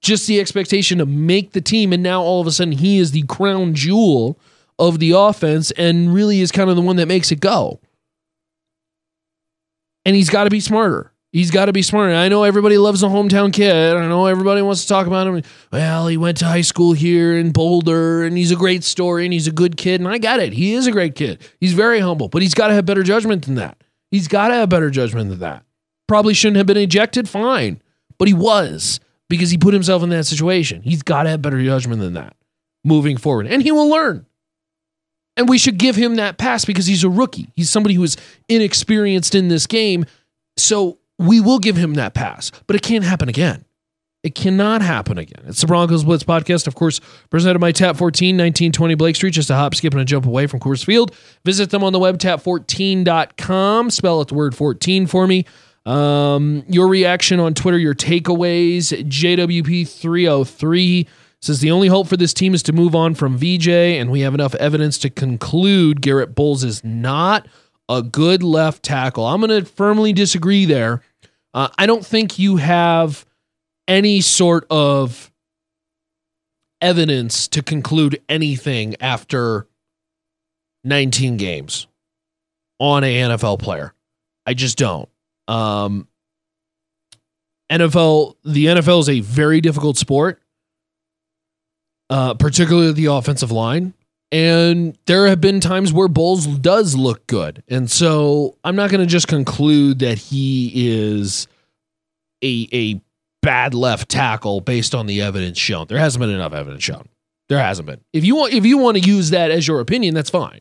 just 0.00 0.26
the 0.26 0.40
expectation 0.40 0.98
to 0.98 1.06
make 1.06 1.52
the 1.52 1.60
team. 1.60 1.92
And 1.92 2.02
now 2.02 2.22
all 2.22 2.40
of 2.40 2.46
a 2.46 2.52
sudden 2.52 2.72
he 2.72 2.98
is 2.98 3.12
the 3.12 3.22
crown 3.22 3.74
jewel 3.74 4.38
of 4.78 4.98
the 4.98 5.12
offense 5.12 5.70
and 5.72 6.12
really 6.12 6.40
is 6.40 6.52
kind 6.52 6.68
of 6.68 6.76
the 6.76 6.82
one 6.82 6.96
that 6.96 7.06
makes 7.06 7.30
it 7.32 7.40
go 7.40 7.80
and 10.04 10.14
he's 10.14 10.30
got 10.30 10.44
to 10.44 10.50
be 10.50 10.60
smarter. 10.60 11.12
He's 11.32 11.50
got 11.50 11.66
to 11.66 11.72
be 11.72 11.82
smarter. 11.82 12.14
I 12.14 12.28
know 12.28 12.44
everybody 12.44 12.78
loves 12.78 13.02
a 13.02 13.06
hometown 13.06 13.52
kid. 13.52 13.96
I 13.96 14.06
know 14.06 14.26
everybody 14.26 14.62
wants 14.62 14.82
to 14.82 14.88
talk 14.88 15.08
about 15.08 15.26
him. 15.26 15.42
Well, 15.72 16.06
he 16.06 16.16
went 16.16 16.36
to 16.38 16.44
high 16.44 16.60
school 16.60 16.92
here 16.92 17.36
in 17.36 17.50
Boulder 17.50 18.22
and 18.22 18.36
he's 18.36 18.52
a 18.52 18.56
great 18.56 18.84
story 18.84 19.24
and 19.24 19.32
he's 19.32 19.48
a 19.48 19.52
good 19.52 19.76
kid. 19.76 20.00
And 20.00 20.08
I 20.08 20.18
get 20.18 20.38
it. 20.38 20.52
He 20.52 20.74
is 20.74 20.86
a 20.86 20.92
great 20.92 21.16
kid. 21.16 21.42
He's 21.58 21.72
very 21.72 21.98
humble, 21.98 22.28
but 22.28 22.42
he's 22.42 22.54
got 22.54 22.68
to 22.68 22.74
have 22.74 22.86
better 22.86 23.02
judgment 23.02 23.46
than 23.46 23.56
that. 23.56 23.82
He's 24.12 24.28
got 24.28 24.48
to 24.48 24.54
have 24.54 24.68
better 24.68 24.90
judgment 24.90 25.28
than 25.28 25.40
that. 25.40 25.64
Probably 26.06 26.34
shouldn't 26.34 26.56
have 26.58 26.66
been 26.66 26.76
ejected, 26.76 27.28
fine. 27.28 27.80
But 28.18 28.28
he 28.28 28.34
was 28.34 29.00
because 29.28 29.50
he 29.50 29.58
put 29.58 29.74
himself 29.74 30.02
in 30.02 30.10
that 30.10 30.24
situation. 30.24 30.82
He's 30.82 31.02
got 31.02 31.24
to 31.24 31.30
have 31.30 31.42
better 31.42 31.62
judgment 31.62 32.00
than 32.00 32.14
that 32.14 32.36
moving 32.84 33.16
forward. 33.16 33.46
And 33.46 33.62
he 33.62 33.72
will 33.72 33.88
learn. 33.88 34.26
And 35.36 35.48
we 35.48 35.58
should 35.58 35.78
give 35.78 35.96
him 35.96 36.16
that 36.16 36.38
pass 36.38 36.64
because 36.64 36.86
he's 36.86 37.02
a 37.02 37.10
rookie. 37.10 37.50
He's 37.56 37.70
somebody 37.70 37.94
who 37.94 38.04
is 38.04 38.16
inexperienced 38.48 39.34
in 39.34 39.48
this 39.48 39.66
game. 39.66 40.06
So 40.56 40.98
we 41.18 41.40
will 41.40 41.58
give 41.58 41.76
him 41.76 41.94
that 41.94 42.14
pass, 42.14 42.52
but 42.66 42.76
it 42.76 42.82
can't 42.82 43.04
happen 43.04 43.28
again. 43.28 43.64
It 44.22 44.34
cannot 44.34 44.80
happen 44.80 45.18
again. 45.18 45.44
It's 45.46 45.60
the 45.60 45.66
Broncos 45.66 46.02
Blitz 46.02 46.24
podcast, 46.24 46.66
of 46.66 46.74
course, 46.74 46.98
presented 47.28 47.58
by 47.58 47.72
Tap 47.72 47.96
14, 47.96 48.34
1920 48.34 48.94
Blake 48.94 49.16
Street, 49.16 49.32
just 49.32 49.50
a 49.50 49.54
hop, 49.54 49.74
skip, 49.74 49.92
and 49.92 50.00
a 50.00 50.04
jump 50.04 50.24
away 50.24 50.46
from 50.46 50.60
Coors 50.60 50.82
Field. 50.82 51.14
Visit 51.44 51.68
them 51.68 51.84
on 51.84 51.92
the 51.92 51.98
web, 51.98 52.16
tap14.com. 52.18 53.90
Spell 53.90 54.20
out 54.20 54.28
the 54.28 54.34
word 54.34 54.54
14 54.54 55.06
for 55.06 55.26
me. 55.26 55.44
Um, 55.86 56.64
your 56.68 56.88
reaction 56.88 57.40
on 57.40 57.54
Twitter, 57.54 57.78
your 57.78 57.94
takeaways, 57.94 58.88
JWP303 59.08 61.06
says 61.40 61.60
the 61.60 61.70
only 61.70 61.88
hope 61.88 62.08
for 62.08 62.16
this 62.16 62.32
team 62.32 62.54
is 62.54 62.62
to 62.62 62.72
move 62.72 62.94
on 62.94 63.14
from 63.14 63.36
VJ, 63.36 63.68
and 63.68 64.10
we 64.10 64.20
have 64.20 64.34
enough 64.34 64.54
evidence 64.54 64.96
to 64.98 65.10
conclude 65.10 66.00
Garett 66.00 66.34
Bolles 66.34 66.64
is 66.64 66.82
not 66.82 67.46
a 67.88 68.02
good 68.02 68.42
left 68.42 68.82
tackle. 68.82 69.26
I'm 69.26 69.42
going 69.42 69.62
to 69.62 69.70
firmly 69.70 70.14
disagree 70.14 70.64
there. 70.64 71.02
Uh, 71.52 71.68
I 71.76 71.84
don't 71.84 72.04
think 72.04 72.38
you 72.38 72.56
have 72.56 73.26
any 73.86 74.22
sort 74.22 74.66
of 74.70 75.30
evidence 76.80 77.46
to 77.48 77.62
conclude 77.62 78.22
anything 78.28 78.94
after 79.00 79.66
19 80.84 81.36
games 81.36 81.86
on 82.78 83.04
a 83.04 83.14
NFL 83.20 83.58
player. 83.58 83.92
I 84.46 84.54
just 84.54 84.78
don't. 84.78 85.08
Um, 85.48 86.08
NFL, 87.70 88.36
the 88.44 88.66
NFL 88.66 89.00
is 89.00 89.08
a 89.08 89.20
very 89.20 89.60
difficult 89.60 89.96
sport 89.98 90.40
uh, 92.10 92.34
particularly 92.34 92.92
the 92.92 93.06
offensive 93.06 93.50
line. 93.50 93.94
And 94.32 94.98
there 95.06 95.26
have 95.28 95.40
been 95.40 95.60
times 95.60 95.92
where 95.92 96.08
Bolles 96.08 96.46
does 96.46 96.96
look 96.96 97.26
good. 97.26 97.62
And 97.68 97.90
so 97.90 98.56
I'm 98.64 98.74
not 98.74 98.90
going 98.90 99.00
to 99.00 99.06
just 99.06 99.28
conclude 99.28 100.00
that 100.00 100.18
he 100.18 100.72
is 100.74 101.46
a, 102.42 102.68
a 102.72 103.00
bad 103.42 103.74
left 103.74 104.08
tackle 104.08 104.60
based 104.60 104.94
on 104.94 105.06
the 105.06 105.22
evidence 105.22 105.58
shown. 105.58 105.86
There 105.86 105.98
hasn't 105.98 106.20
been 106.20 106.30
enough 106.30 106.52
evidence 106.52 106.82
shown. 106.82 107.08
There 107.48 107.58
hasn't 107.58 107.86
been. 107.86 108.00
If 108.12 108.24
you 108.24 108.34
want 108.36 108.54
if 108.54 108.64
you 108.64 108.78
want 108.78 108.96
to 108.96 109.06
use 109.06 109.30
that 109.30 109.50
as 109.50 109.68
your 109.68 109.80
opinion, 109.80 110.14
that's 110.14 110.30
fine. 110.30 110.60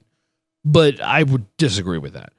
But 0.65 0.99
I 1.01 1.23
would 1.23 1.45
disagree 1.57 1.97
with 1.97 2.13
that. 2.13 2.33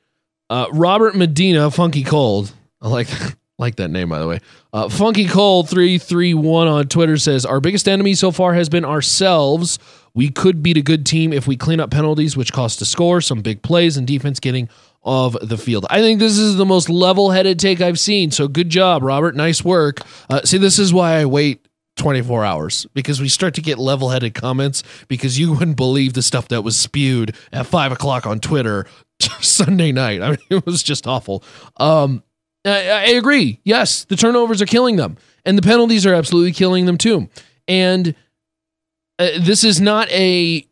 Uh, 0.50 0.66
Robert 0.72 1.16
Medina, 1.16 1.70
Funky 1.70 2.04
Cold. 2.04 2.52
I 2.80 2.88
like 2.88 3.08
like 3.58 3.76
that 3.76 3.88
name, 3.88 4.08
by 4.08 4.18
the 4.18 4.26
way. 4.26 4.40
Uh, 4.72 4.88
Funky 4.88 5.26
Cold 5.26 5.68
three 5.68 5.98
three 5.98 6.34
one 6.34 6.68
on 6.68 6.88
Twitter 6.88 7.16
says 7.16 7.46
our 7.46 7.60
biggest 7.60 7.88
enemy 7.88 8.14
so 8.14 8.30
far 8.30 8.54
has 8.54 8.68
been 8.68 8.84
ourselves. 8.84 9.78
We 10.14 10.30
could 10.30 10.62
beat 10.62 10.76
a 10.76 10.82
good 10.82 11.04
team 11.04 11.32
if 11.32 11.46
we 11.48 11.56
clean 11.56 11.80
up 11.80 11.90
penalties, 11.90 12.36
which 12.36 12.52
cost 12.52 12.80
a 12.80 12.84
score, 12.84 13.20
some 13.20 13.40
big 13.40 13.62
plays, 13.62 13.96
and 13.96 14.06
defense 14.06 14.38
getting 14.38 14.68
of 15.02 15.36
the 15.42 15.58
field. 15.58 15.86
I 15.90 16.00
think 16.00 16.20
this 16.20 16.38
is 16.38 16.56
the 16.56 16.64
most 16.64 16.88
level-headed 16.88 17.58
take 17.58 17.80
I've 17.80 17.98
seen. 17.98 18.30
So 18.30 18.48
good 18.48 18.70
job, 18.70 19.02
Robert. 19.02 19.34
Nice 19.34 19.62
work. 19.64 20.00
Uh, 20.30 20.42
see, 20.44 20.56
this 20.56 20.78
is 20.78 20.94
why 20.94 21.16
I 21.16 21.26
wait 21.26 21.66
24 21.96 22.44
hours 22.44 22.86
because 22.94 23.20
we 23.20 23.28
start 23.28 23.54
to 23.54 23.60
get 23.60 23.78
level 23.78 24.08
headed 24.10 24.34
comments 24.34 24.82
because 25.08 25.38
you 25.38 25.52
wouldn't 25.52 25.76
believe 25.76 26.12
the 26.14 26.22
stuff 26.22 26.48
that 26.48 26.62
was 26.62 26.78
spewed 26.78 27.36
at 27.52 27.66
five 27.66 27.92
o'clock 27.92 28.26
on 28.26 28.40
Twitter 28.40 28.86
Sunday 29.40 29.92
night. 29.92 30.22
I 30.22 30.30
mean, 30.30 30.38
it 30.50 30.66
was 30.66 30.82
just 30.82 31.06
awful. 31.06 31.42
Um, 31.76 32.22
I, 32.64 32.88
I 32.88 33.04
agree. 33.10 33.60
Yes, 33.64 34.04
the 34.04 34.16
turnovers 34.16 34.62
are 34.62 34.66
killing 34.66 34.96
them, 34.96 35.16
and 35.44 35.58
the 35.58 35.62
penalties 35.62 36.06
are 36.06 36.14
absolutely 36.14 36.52
killing 36.52 36.86
them 36.86 36.98
too. 36.98 37.28
And 37.68 38.14
uh, 39.18 39.30
this 39.40 39.64
is 39.64 39.80
not 39.80 40.10
a 40.10 40.66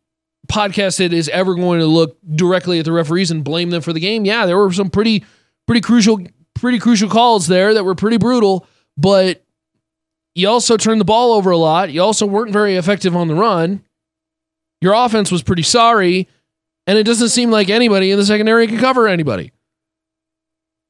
podcast 0.51 0.99
that 0.99 1.13
is 1.13 1.29
ever 1.29 1.55
going 1.55 1.81
to 1.81 1.87
look 1.87 2.19
directly 2.35 2.79
at 2.79 2.85
the 2.85 2.93
referees 2.93 3.31
and 3.31 3.45
blame 3.45 3.71
them 3.71 3.83
for 3.83 3.93
the 3.93 4.01
game. 4.01 4.25
Yeah, 4.25 4.47
there 4.47 4.59
were 4.59 4.73
some 4.73 4.91
pretty 4.91 5.25
pretty 5.67 5.81
crucial 5.81 6.21
pretty 6.55 6.79
crucial 6.79 7.09
calls 7.09 7.47
there 7.47 7.75
that 7.75 7.85
were 7.85 7.95
pretty 7.95 8.17
brutal, 8.19 8.67
but 8.97 9.45
you 10.35 10.49
also 10.49 10.77
turned 10.77 11.01
the 11.01 11.05
ball 11.05 11.33
over 11.33 11.51
a 11.51 11.57
lot. 11.57 11.93
You 11.93 12.03
also 12.03 12.27
weren't 12.27 12.53
very 12.53 12.77
effective 12.77 13.15
on 13.15 13.29
the 13.29 13.35
run. 13.35 13.83
Your 14.81 14.95
offense 14.95 15.31
was 15.31 15.43
pretty 15.43 15.63
sorry, 15.63 16.29
and 16.87 16.99
it 16.99 17.05
doesn't 17.05 17.29
seem 17.29 17.51
like 17.51 17.69
anybody 17.69 18.11
in 18.11 18.19
the 18.19 18.25
secondary 18.25 18.67
can 18.67 18.79
cover 18.79 19.09
anybody. 19.09 19.53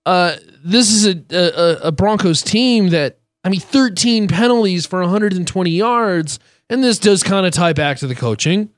Uh, 0.04 0.36
this 0.64 0.90
is 0.90 1.06
a, 1.06 1.22
a, 1.30 1.88
a 1.88 1.92
Broncos 1.92 2.42
team 2.42 2.88
that 2.88 3.18
I 3.44 3.48
mean, 3.48 3.60
13 3.60 4.28
penalties 4.28 4.86
for 4.86 5.00
120 5.00 5.70
yards, 5.70 6.38
and 6.70 6.82
this 6.82 6.98
does 6.98 7.22
kind 7.22 7.44
of 7.44 7.52
tie 7.52 7.72
back 7.72 7.98
to 7.98 8.06
the 8.06 8.14
coaching, 8.14 8.70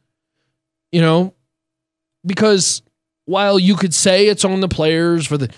you 0.90 1.00
know, 1.00 1.35
because 2.24 2.83
while 3.27 3.59
you 3.59 3.77
could 3.77 3.92
say 3.92 4.27
it's 4.27 4.44
on 4.44 4.61
the 4.61 4.68
players 4.68 5.27
for 5.27 5.38
the 5.38 5.50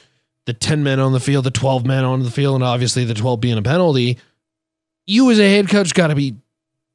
the 0.47 0.53
10 0.53 0.85
men 0.85 1.01
on 1.01 1.13
the 1.13 1.19
field, 1.19 1.45
the 1.45 1.51
12 1.51 1.85
men 1.85 2.05
on 2.05 2.23
the 2.23 2.31
field, 2.31 2.55
and 2.55 2.63
obviously 2.63 3.05
the 3.05 3.15
12 3.15 3.41
being 3.41 3.59
a 3.59 3.63
penalty, 3.63 4.17
you 5.05 5.29
as 5.33 5.41
a 5.41 5.49
head 5.49 5.69
coach 5.69 5.93
got 5.93 6.09
to 6.09 6.15
be 6.15 6.37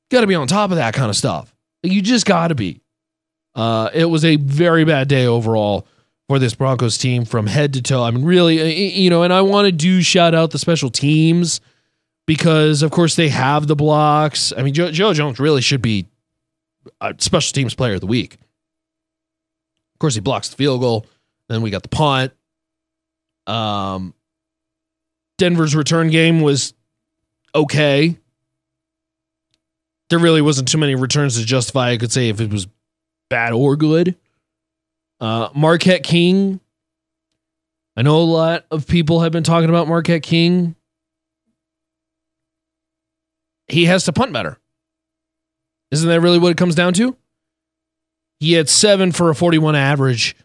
got 0.10 0.22
to 0.22 0.28
be 0.28 0.36
on 0.36 0.48
top 0.48 0.72
of 0.72 0.78
that 0.78 0.94
kind 0.94 1.10
of 1.10 1.16
stuff. 1.16 1.54
You 1.84 2.02
just 2.02 2.26
got 2.26 2.50
to 2.50 2.56
be. 2.56 2.81
Uh, 3.56 3.90
it 3.94 4.06
was 4.06 4.24
a 4.24 4.38
very 4.38 4.86
bad 4.86 5.08
day 5.08 5.26
overall 5.26 5.88
for 6.28 6.40
this 6.40 6.56
Broncos 6.56 6.98
team 6.98 7.26
from 7.26 7.48
head 7.48 7.74
to 7.74 7.82
toe. 7.82 8.04
I 8.04 8.12
mean, 8.12 8.24
really, 8.24 8.98
you 8.98 9.10
know, 9.10 9.24
and 9.24 9.34
I 9.34 9.42
want 9.42 9.66
to 9.66 9.72
do 9.72 10.02
shout 10.02 10.34
out 10.34 10.52
the 10.52 10.60
special 10.60 10.90
teams 10.90 11.60
because, 12.26 12.84
of 12.84 12.92
course, 12.92 13.16
they 13.16 13.30
have 13.30 13.68
the 13.68 13.76
blocks. 13.76 14.54
I 14.56 14.64
mean, 14.64 14.74
Joe, 14.74 14.92
Joe 14.92 15.14
Jones 15.14 15.40
really 15.40 15.62
should 15.62 15.82
be 15.82 16.08
a 17.02 17.14
special 17.18 17.54
teams 17.54 17.74
player 17.74 17.96
of 17.96 18.02
the 18.02 18.08
week. 18.08 18.36
Of 18.36 20.00
course, 20.00 20.16
he 20.16 20.22
blocks 20.22 20.50
the 20.50 20.56
field 20.56 20.80
goal. 20.82 21.06
Then 21.50 21.62
we 21.62 21.70
got 21.70 21.84
the 21.84 21.90
punt. 21.90 22.32
Um, 23.46 24.14
Denver's 25.38 25.76
return 25.76 26.10
game 26.10 26.42
was 26.42 26.74
okay. 27.54 28.18
There 30.10 30.20
really 30.20 30.42
wasn't 30.42 30.70
too 30.70 30.78
many 30.78 30.96
returns 30.96 31.38
to 31.38 31.46
justify. 31.46 31.90
I 31.90 31.98
could 31.98 32.12
say 32.12 32.30
if 32.30 32.40
it 32.40 32.52
was 32.52 32.68
bad 33.32 33.54
or 33.54 33.76
good. 33.76 34.16
Uh, 35.20 35.50
Marquette 35.56 36.04
King. 36.04 36.60
I 37.96 38.04
know 38.04 38.18
a 38.18 38.22
lot 38.22 38.66
of 38.70 38.88
people 38.88 39.22
have 39.22 39.32
been 39.32 39.44
talking 39.44 39.70
about 39.70 39.88
Marquette 39.88 40.22
King. 40.22 40.76
He 43.68 43.86
has 43.86 44.04
to 44.06 44.14
punt 44.14 44.34
better. 44.34 44.60
Isn't 45.92 46.08
that 46.10 46.22
really 46.22 46.38
what 46.38 46.52
it 46.52 46.58
comes 46.58 46.76
down 46.76 46.94
to? 46.94 47.16
He 48.40 48.54
had 48.54 48.70
seven 48.70 49.12
for 49.12 49.30
a 49.30 49.36
41 49.36 49.76
average 49.76 50.36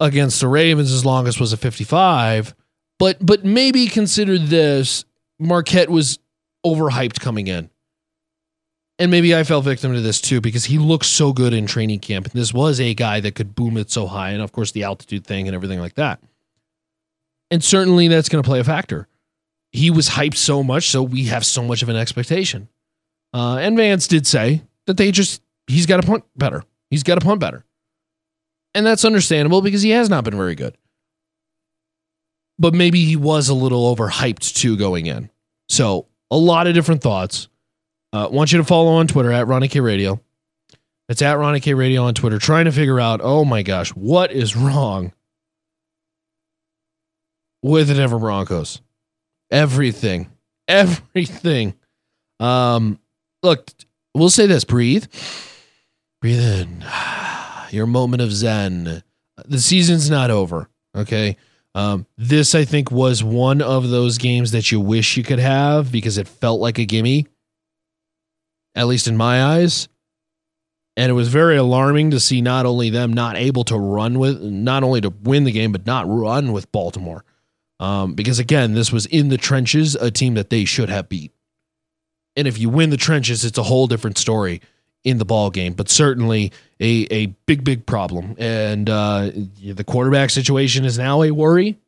against 0.00 0.40
the 0.40 0.48
Ravens. 0.48 0.90
His 0.90 1.04
longest 1.04 1.40
was 1.40 1.52
a 1.52 1.56
55. 1.56 2.54
But 2.98 3.24
but 3.24 3.44
maybe 3.44 3.86
consider 3.88 4.38
this 4.38 5.04
Marquette 5.38 5.90
was 5.90 6.18
overhyped 6.64 7.20
coming 7.20 7.46
in. 7.48 7.70
And 8.98 9.10
maybe 9.10 9.34
I 9.34 9.42
fell 9.42 9.60
victim 9.60 9.92
to 9.92 10.00
this 10.00 10.20
too 10.20 10.40
because 10.40 10.66
he 10.66 10.78
looked 10.78 11.06
so 11.06 11.32
good 11.32 11.52
in 11.52 11.66
training 11.66 12.00
camp. 12.00 12.30
This 12.30 12.54
was 12.54 12.80
a 12.80 12.94
guy 12.94 13.20
that 13.20 13.34
could 13.34 13.54
boom 13.54 13.76
it 13.76 13.90
so 13.90 14.06
high. 14.06 14.30
And 14.30 14.42
of 14.42 14.52
course, 14.52 14.72
the 14.72 14.84
altitude 14.84 15.26
thing 15.26 15.48
and 15.48 15.54
everything 15.54 15.80
like 15.80 15.94
that. 15.94 16.22
And 17.50 17.62
certainly 17.62 18.08
that's 18.08 18.28
going 18.28 18.42
to 18.42 18.48
play 18.48 18.60
a 18.60 18.64
factor. 18.64 19.08
He 19.72 19.90
was 19.90 20.10
hyped 20.10 20.36
so 20.36 20.62
much, 20.62 20.90
so 20.90 21.02
we 21.02 21.24
have 21.24 21.44
so 21.44 21.64
much 21.64 21.82
of 21.82 21.88
an 21.88 21.96
expectation. 21.96 22.68
Uh, 23.32 23.56
and 23.56 23.76
Vance 23.76 24.06
did 24.06 24.26
say 24.26 24.62
that 24.86 24.96
they 24.96 25.10
just, 25.10 25.42
he's 25.66 25.86
got 25.86 26.00
to 26.00 26.06
punt 26.06 26.24
better. 26.36 26.62
He's 26.90 27.02
got 27.02 27.16
to 27.16 27.26
punt 27.26 27.40
better. 27.40 27.64
And 28.74 28.86
that's 28.86 29.04
understandable 29.04 29.60
because 29.60 29.82
he 29.82 29.90
has 29.90 30.08
not 30.08 30.22
been 30.22 30.36
very 30.36 30.54
good 30.54 30.76
but 32.58 32.74
maybe 32.74 33.04
he 33.04 33.16
was 33.16 33.48
a 33.48 33.54
little 33.54 33.94
overhyped 33.94 34.54
too 34.54 34.76
going 34.76 35.06
in. 35.06 35.30
So 35.68 36.06
a 36.30 36.36
lot 36.36 36.66
of 36.66 36.74
different 36.74 37.02
thoughts. 37.02 37.48
Uh, 38.14 38.28
want 38.28 38.52
you 38.52 38.58
to 38.58 38.64
follow 38.64 38.92
on 38.92 39.08
Twitter 39.08 39.32
at 39.32 39.48
Ronnie 39.48 39.66
K 39.66 39.80
Radio. 39.80 40.20
It's 41.08 41.20
at 41.20 41.36
Ronnie 41.36 41.58
K 41.58 41.74
Radio 41.74 42.04
on 42.04 42.14
Twitter, 42.14 42.38
trying 42.38 42.66
to 42.66 42.72
figure 42.72 43.00
out, 43.00 43.20
oh 43.20 43.44
my 43.44 43.64
gosh, 43.64 43.90
what 43.90 44.30
is 44.30 44.54
wrong 44.54 45.12
with 47.60 47.88
the 47.88 47.94
Denver 47.94 48.20
Broncos? 48.20 48.80
Everything, 49.50 50.30
everything. 50.68 51.74
Um, 52.38 53.00
look, 53.42 53.68
we'll 54.14 54.30
say 54.30 54.46
this: 54.46 54.62
breathe, 54.62 55.06
breathe 56.20 56.40
in. 56.40 56.84
Your 57.72 57.88
moment 57.88 58.22
of 58.22 58.30
zen. 58.30 59.02
The 59.44 59.58
season's 59.58 60.08
not 60.08 60.30
over. 60.30 60.68
Okay. 60.96 61.36
Um, 61.74 62.06
this, 62.16 62.54
I 62.54 62.64
think, 62.64 62.92
was 62.92 63.24
one 63.24 63.60
of 63.60 63.90
those 63.90 64.18
games 64.18 64.52
that 64.52 64.70
you 64.70 64.78
wish 64.78 65.16
you 65.16 65.24
could 65.24 65.40
have 65.40 65.90
because 65.90 66.16
it 66.16 66.28
felt 66.28 66.60
like 66.60 66.78
a 66.78 66.84
gimme, 66.84 67.26
at 68.74 68.86
least 68.86 69.06
in 69.06 69.16
my 69.16 69.42
eyes. 69.42 69.88
And 70.96 71.10
it 71.10 71.14
was 71.14 71.28
very 71.28 71.56
alarming 71.56 72.12
to 72.12 72.20
see 72.20 72.40
not 72.40 72.66
only 72.66 72.90
them 72.90 73.12
not 73.12 73.36
able 73.36 73.64
to 73.64 73.76
run 73.76 74.18
with, 74.18 74.40
not 74.40 74.84
only 74.84 75.00
to 75.00 75.10
win 75.22 75.44
the 75.44 75.52
game, 75.52 75.72
but 75.72 75.86
not 75.86 76.06
run 76.08 76.52
with 76.52 76.70
Baltimore. 76.70 77.24
Um, 77.80 78.14
because 78.14 78.38
again, 78.38 78.74
this 78.74 78.92
was 78.92 79.06
in 79.06 79.28
the 79.28 79.36
trenches, 79.36 79.96
a 79.96 80.10
team 80.10 80.34
that 80.34 80.50
they 80.50 80.64
should 80.64 80.88
have 80.88 81.08
beat. 81.08 81.32
And 82.36 82.46
if 82.46 82.58
you 82.58 82.68
win 82.68 82.90
the 82.90 82.96
trenches, 82.96 83.44
it's 83.44 83.58
a 83.58 83.64
whole 83.64 83.86
different 83.86 84.18
story 84.18 84.60
in 85.02 85.18
the 85.18 85.24
ball 85.24 85.50
game, 85.50 85.74
but 85.74 85.88
certainly 85.88 86.50
a 86.80 87.06
a 87.10 87.26
big 87.46 87.62
big 87.62 87.86
problem. 87.86 88.34
And 88.38 88.88
uh, 88.88 89.30
the 89.62 89.84
quarterback 89.84 90.30
situation 90.30 90.84
is 90.84 90.98
now 90.98 91.22
a 91.22 91.30
worry. 91.30 91.78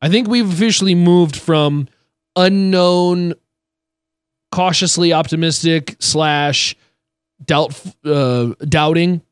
I 0.00 0.08
think 0.08 0.28
we've 0.28 0.50
officially 0.50 0.94
moved 0.94 1.36
from 1.36 1.88
unknown, 2.34 3.34
cautiously 4.52 5.12
optimistic 5.12 5.96
slash 5.98 6.76
doubt 7.44 7.80
uh, 8.04 8.54
doubting 8.60 9.22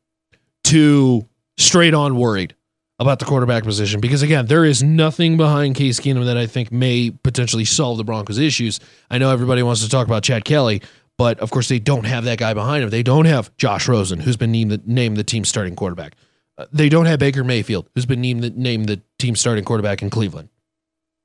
to 0.65 1.25
straight 1.57 1.93
on 1.93 2.17
worried 2.17 2.55
about 2.99 3.19
the 3.19 3.25
quarterback 3.25 3.63
position 3.63 4.01
because 4.01 4.21
again, 4.21 4.45
there 4.47 4.65
is 4.65 4.83
nothing 4.83 5.37
behind 5.37 5.75
Case 5.75 5.99
Keenum 5.99 6.25
that 6.25 6.37
I 6.37 6.45
think 6.45 6.71
may 6.71 7.09
potentially 7.09 7.65
solve 7.65 7.97
the 7.97 8.03
Broncos' 8.03 8.37
issues. 8.37 8.79
I 9.09 9.17
know 9.17 9.31
everybody 9.31 9.63
wants 9.63 9.81
to 9.83 9.89
talk 9.89 10.05
about 10.05 10.23
Chad 10.23 10.43
Kelly, 10.43 10.81
but 11.17 11.39
of 11.39 11.51
course, 11.51 11.69
they 11.69 11.79
don't 11.79 12.05
have 12.05 12.25
that 12.25 12.37
guy 12.37 12.53
behind 12.53 12.83
him. 12.83 12.89
They 12.89 13.03
don't 13.03 13.25
have 13.25 13.55
Josh 13.57 13.87
Rosen, 13.87 14.19
who's 14.19 14.37
been 14.37 14.51
named 14.51 14.71
the, 14.71 14.81
named 14.85 15.17
the 15.17 15.23
team 15.23 15.45
starting 15.45 15.75
quarterback. 15.75 16.15
Uh, 16.57 16.65
they 16.73 16.89
don't 16.89 17.05
have 17.05 17.19
Baker 17.19 17.43
Mayfield, 17.43 17.89
who's 17.95 18.05
been 18.05 18.21
named 18.21 18.43
the, 18.43 18.49
named 18.51 18.87
the 18.87 19.01
team 19.17 19.35
starting 19.35 19.63
quarterback 19.63 20.01
in 20.01 20.09
Cleveland. 20.09 20.49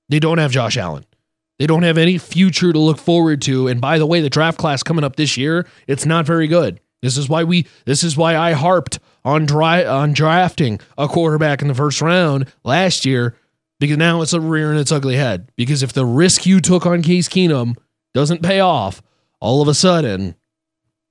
They 0.09 0.18
don't 0.18 0.38
have 0.38 0.50
Josh 0.50 0.76
Allen. 0.76 1.04
They 1.58 1.66
don't 1.66 1.84
have 1.84 1.98
any 1.98 2.18
future 2.18 2.72
to 2.72 2.78
look 2.78 2.98
forward 2.98 3.40
to. 3.42 3.68
And 3.68 3.80
by 3.80 3.98
the 3.98 4.06
way, 4.06 4.20
the 4.20 4.30
draft 4.30 4.58
class 4.58 4.82
coming 4.82 5.04
up 5.04 5.16
this 5.16 5.36
year, 5.36 5.66
it's 5.86 6.04
not 6.04 6.26
very 6.26 6.46
good. 6.46 6.80
This 7.02 7.16
is 7.16 7.28
why 7.28 7.44
we. 7.44 7.66
This 7.84 8.02
is 8.02 8.16
why 8.16 8.36
I 8.36 8.52
harped 8.52 8.98
on 9.24 9.46
dry 9.46 9.84
on 9.84 10.12
drafting 10.12 10.80
a 10.96 11.08
quarterback 11.08 11.62
in 11.62 11.68
the 11.68 11.74
first 11.74 12.00
round 12.00 12.52
last 12.64 13.04
year 13.04 13.36
because 13.78 13.96
now 13.96 14.22
it's 14.22 14.32
a 14.32 14.40
rear 14.40 14.66
rearing 14.66 14.78
its 14.78 14.92
ugly 14.92 15.16
head. 15.16 15.50
Because 15.56 15.82
if 15.82 15.92
the 15.92 16.06
risk 16.06 16.46
you 16.46 16.60
took 16.60 16.86
on 16.86 17.02
Case 17.02 17.28
Keenum 17.28 17.76
doesn't 18.14 18.42
pay 18.42 18.60
off, 18.60 19.02
all 19.40 19.62
of 19.62 19.68
a 19.68 19.74
sudden, 19.74 20.34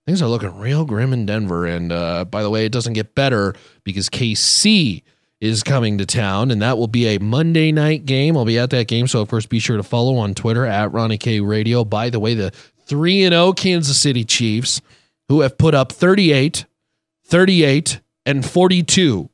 things 0.06 0.22
are 0.22 0.30
looking 0.30 0.58
real 0.58 0.86
grim 0.86 1.14
in 1.14 1.26
Denver. 1.26 1.66
And 1.66 1.92
uh, 1.92 2.26
by 2.26 2.42
the 2.42 2.50
way, 2.50 2.66
it 2.66 2.72
doesn't 2.72 2.94
get 2.94 3.16
better 3.16 3.56
because 3.84 4.10
KC 4.10 5.04
is 5.42 5.64
coming 5.64 5.98
to 5.98 6.06
town, 6.06 6.52
and 6.52 6.62
that 6.62 6.78
will 6.78 6.88
be 6.88 7.08
a 7.08 7.20
Monday 7.20 7.72
night 7.72 8.06
game. 8.06 8.38
I'll 8.38 8.46
be 8.46 8.58
at 8.58 8.70
that 8.72 8.88
game, 8.88 9.08
so 9.08 9.22
of 9.22 9.30
course, 9.30 9.46
be 9.46 9.60
sure 9.60 9.78
to 9.78 9.84
follow 9.84 10.18
on 10.18 10.34
Twitter 10.34 10.66
at 10.66 10.92
Ronnie 10.92 11.18
K 11.18 11.40
Radio. 11.40 11.84
By 11.84 12.10
the 12.10 12.20
way, 12.20 12.34
the 12.34 12.52
3 12.86 13.24
and 13.24 13.34
0 13.34 13.54
Kansas 13.54 14.00
City 14.00 14.24
Chiefs, 14.24 14.82
who 15.30 15.42
have 15.42 15.58
put 15.58 15.74
up 15.74 15.92
38, 15.92 16.66
38, 17.26 18.00
and 18.26 18.46
42 18.46 19.30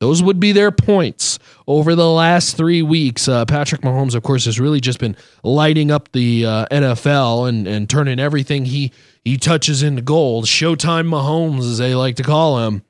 those 0.00 0.22
would 0.22 0.38
be 0.38 0.52
their 0.52 0.70
points 0.70 1.38
over 1.66 1.94
the 1.94 2.08
last 2.08 2.56
three 2.56 2.82
weeks. 2.82 3.26
Uh, 3.26 3.44
Patrick 3.44 3.80
Mahomes, 3.80 4.14
of 4.14 4.22
course, 4.22 4.44
has 4.44 4.60
really 4.60 4.80
just 4.80 5.00
been 5.00 5.16
lighting 5.42 5.90
up 5.90 6.12
the 6.12 6.46
uh, 6.46 6.66
NFL 6.70 7.48
and, 7.48 7.66
and 7.66 7.90
turning 7.90 8.20
everything 8.20 8.66
he 8.66 8.92
he 9.24 9.36
touches 9.36 9.82
into 9.82 10.00
gold. 10.00 10.46
Showtime 10.46 11.08
Mahomes, 11.08 11.60
as 11.60 11.78
they 11.78 11.94
like 11.94 12.16
to 12.16 12.22
call 12.22 12.64
him. 12.66 12.82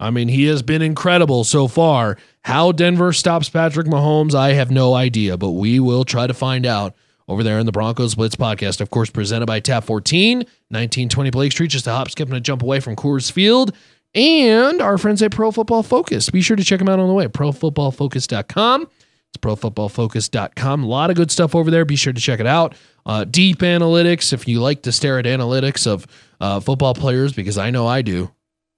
I 0.00 0.10
mean, 0.10 0.28
he 0.28 0.44
has 0.46 0.62
been 0.62 0.82
incredible 0.82 1.44
so 1.44 1.68
far. 1.68 2.18
How 2.42 2.72
Denver 2.72 3.12
stops 3.12 3.48
Patrick 3.48 3.86
Mahomes, 3.86 4.34
I 4.34 4.52
have 4.52 4.70
no 4.70 4.94
idea, 4.94 5.36
but 5.36 5.52
we 5.52 5.80
will 5.80 6.04
try 6.04 6.26
to 6.26 6.34
find 6.34 6.66
out 6.66 6.94
over 7.26 7.42
there 7.42 7.58
in 7.58 7.66
the 7.66 7.72
Broncos 7.72 8.16
Blitz 8.16 8.36
podcast, 8.36 8.80
of 8.80 8.90
course, 8.90 9.08
presented 9.08 9.46
by 9.46 9.60
Tap 9.60 9.84
14, 9.84 10.38
1920 10.38 11.30
Blake 11.30 11.52
Street, 11.52 11.70
just 11.70 11.86
a 11.86 11.90
hop, 11.90 12.10
skip, 12.10 12.28
and 12.28 12.36
a 12.36 12.40
jump 12.40 12.62
away 12.62 12.80
from 12.80 12.96
Coors 12.96 13.32
Field 13.32 13.74
and 14.14 14.80
our 14.80 14.98
friends 14.98 15.22
at 15.22 15.32
Pro 15.32 15.50
Football 15.50 15.82
Focus. 15.82 16.28
Be 16.30 16.42
sure 16.42 16.56
to 16.56 16.64
check 16.64 16.78
them 16.78 16.88
out 16.88 17.00
on 17.00 17.08
the 17.08 17.14
way, 17.14 17.26
profootballfocus.com. 17.26 18.82
It's 18.82 19.38
profootballfocus.com. 19.40 20.84
A 20.84 20.86
lot 20.86 21.10
of 21.10 21.16
good 21.16 21.30
stuff 21.30 21.54
over 21.54 21.70
there. 21.70 21.84
Be 21.84 21.96
sure 21.96 22.12
to 22.12 22.20
check 22.20 22.40
it 22.40 22.46
out. 22.46 22.74
Uh, 23.06 23.24
deep 23.24 23.58
analytics, 23.58 24.32
if 24.32 24.46
you 24.46 24.60
like 24.60 24.82
to 24.82 24.92
stare 24.92 25.18
at 25.18 25.24
analytics 25.24 25.86
of 25.86 26.06
uh, 26.40 26.60
football 26.60 26.94
players, 26.94 27.32
because 27.32 27.58
I 27.58 27.70
know 27.70 27.86
I 27.86 28.02
do. 28.02 28.30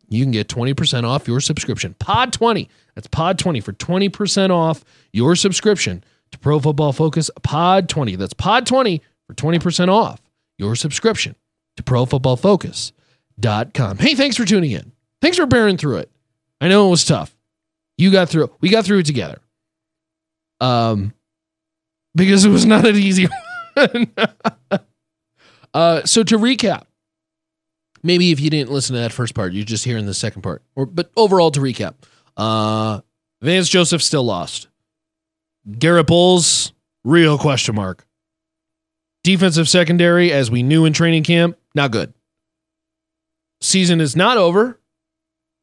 You 0.08 0.24
can 0.24 0.30
get 0.30 0.48
20% 0.48 1.04
off 1.04 1.28
your 1.28 1.40
subscription. 1.40 1.94
Pod 1.98 2.32
20. 2.32 2.68
That's 2.94 3.08
Pod 3.08 3.38
20 3.38 3.60
for 3.60 3.72
20% 3.72 4.50
off 4.50 4.84
your 5.12 5.36
subscription 5.36 6.04
to 6.32 6.38
Pro 6.38 6.60
Football 6.60 6.92
Focus. 6.92 7.30
Pod 7.42 7.88
20. 7.88 8.16
That's 8.16 8.34
Pod 8.34 8.66
20 8.66 9.02
for 9.26 9.34
20% 9.34 9.88
off 9.88 10.20
your 10.58 10.76
subscription 10.76 11.34
to 11.76 11.82
ProFootballFocus.com. 11.82 13.98
Hey, 13.98 14.14
thanks 14.14 14.36
for 14.36 14.44
tuning 14.44 14.70
in. 14.70 14.92
Thanks 15.20 15.36
for 15.36 15.46
bearing 15.46 15.76
through 15.76 15.98
it. 15.98 16.10
I 16.60 16.68
know 16.68 16.86
it 16.86 16.90
was 16.90 17.04
tough. 17.04 17.36
You 17.98 18.10
got 18.10 18.28
through. 18.28 18.50
We 18.60 18.70
got 18.70 18.84
through 18.84 19.00
it 19.00 19.06
together. 19.06 19.38
Um, 20.60 21.12
because 22.14 22.44
it 22.44 22.50
was 22.50 22.64
not 22.64 22.86
an 22.86 22.96
easy 22.96 23.28
one. 23.74 24.12
uh, 25.74 26.04
so 26.04 26.22
to 26.22 26.38
recap, 26.38 26.84
maybe 28.06 28.30
if 28.30 28.40
you 28.40 28.50
didn't 28.50 28.70
listen 28.70 28.94
to 28.94 29.00
that 29.00 29.12
first 29.12 29.34
part, 29.34 29.52
you're 29.52 29.64
just 29.64 29.84
hearing 29.84 30.06
the 30.06 30.14
second 30.14 30.42
part. 30.42 30.62
Or, 30.74 30.86
but 30.86 31.10
overall, 31.16 31.50
to 31.50 31.60
recap, 31.60 31.94
uh, 32.36 33.00
Vance 33.42 33.68
Joseph 33.68 34.02
still 34.02 34.24
lost. 34.24 34.68
Garett 35.78 36.06
Bolles, 36.06 36.72
real 37.04 37.38
question 37.38 37.74
mark. 37.74 38.06
Defensive 39.24 39.68
secondary, 39.68 40.32
as 40.32 40.50
we 40.50 40.62
knew 40.62 40.84
in 40.84 40.92
training 40.92 41.24
camp, 41.24 41.58
not 41.74 41.90
good. 41.90 42.14
Season 43.60 44.00
is 44.00 44.14
not 44.14 44.38
over, 44.38 44.80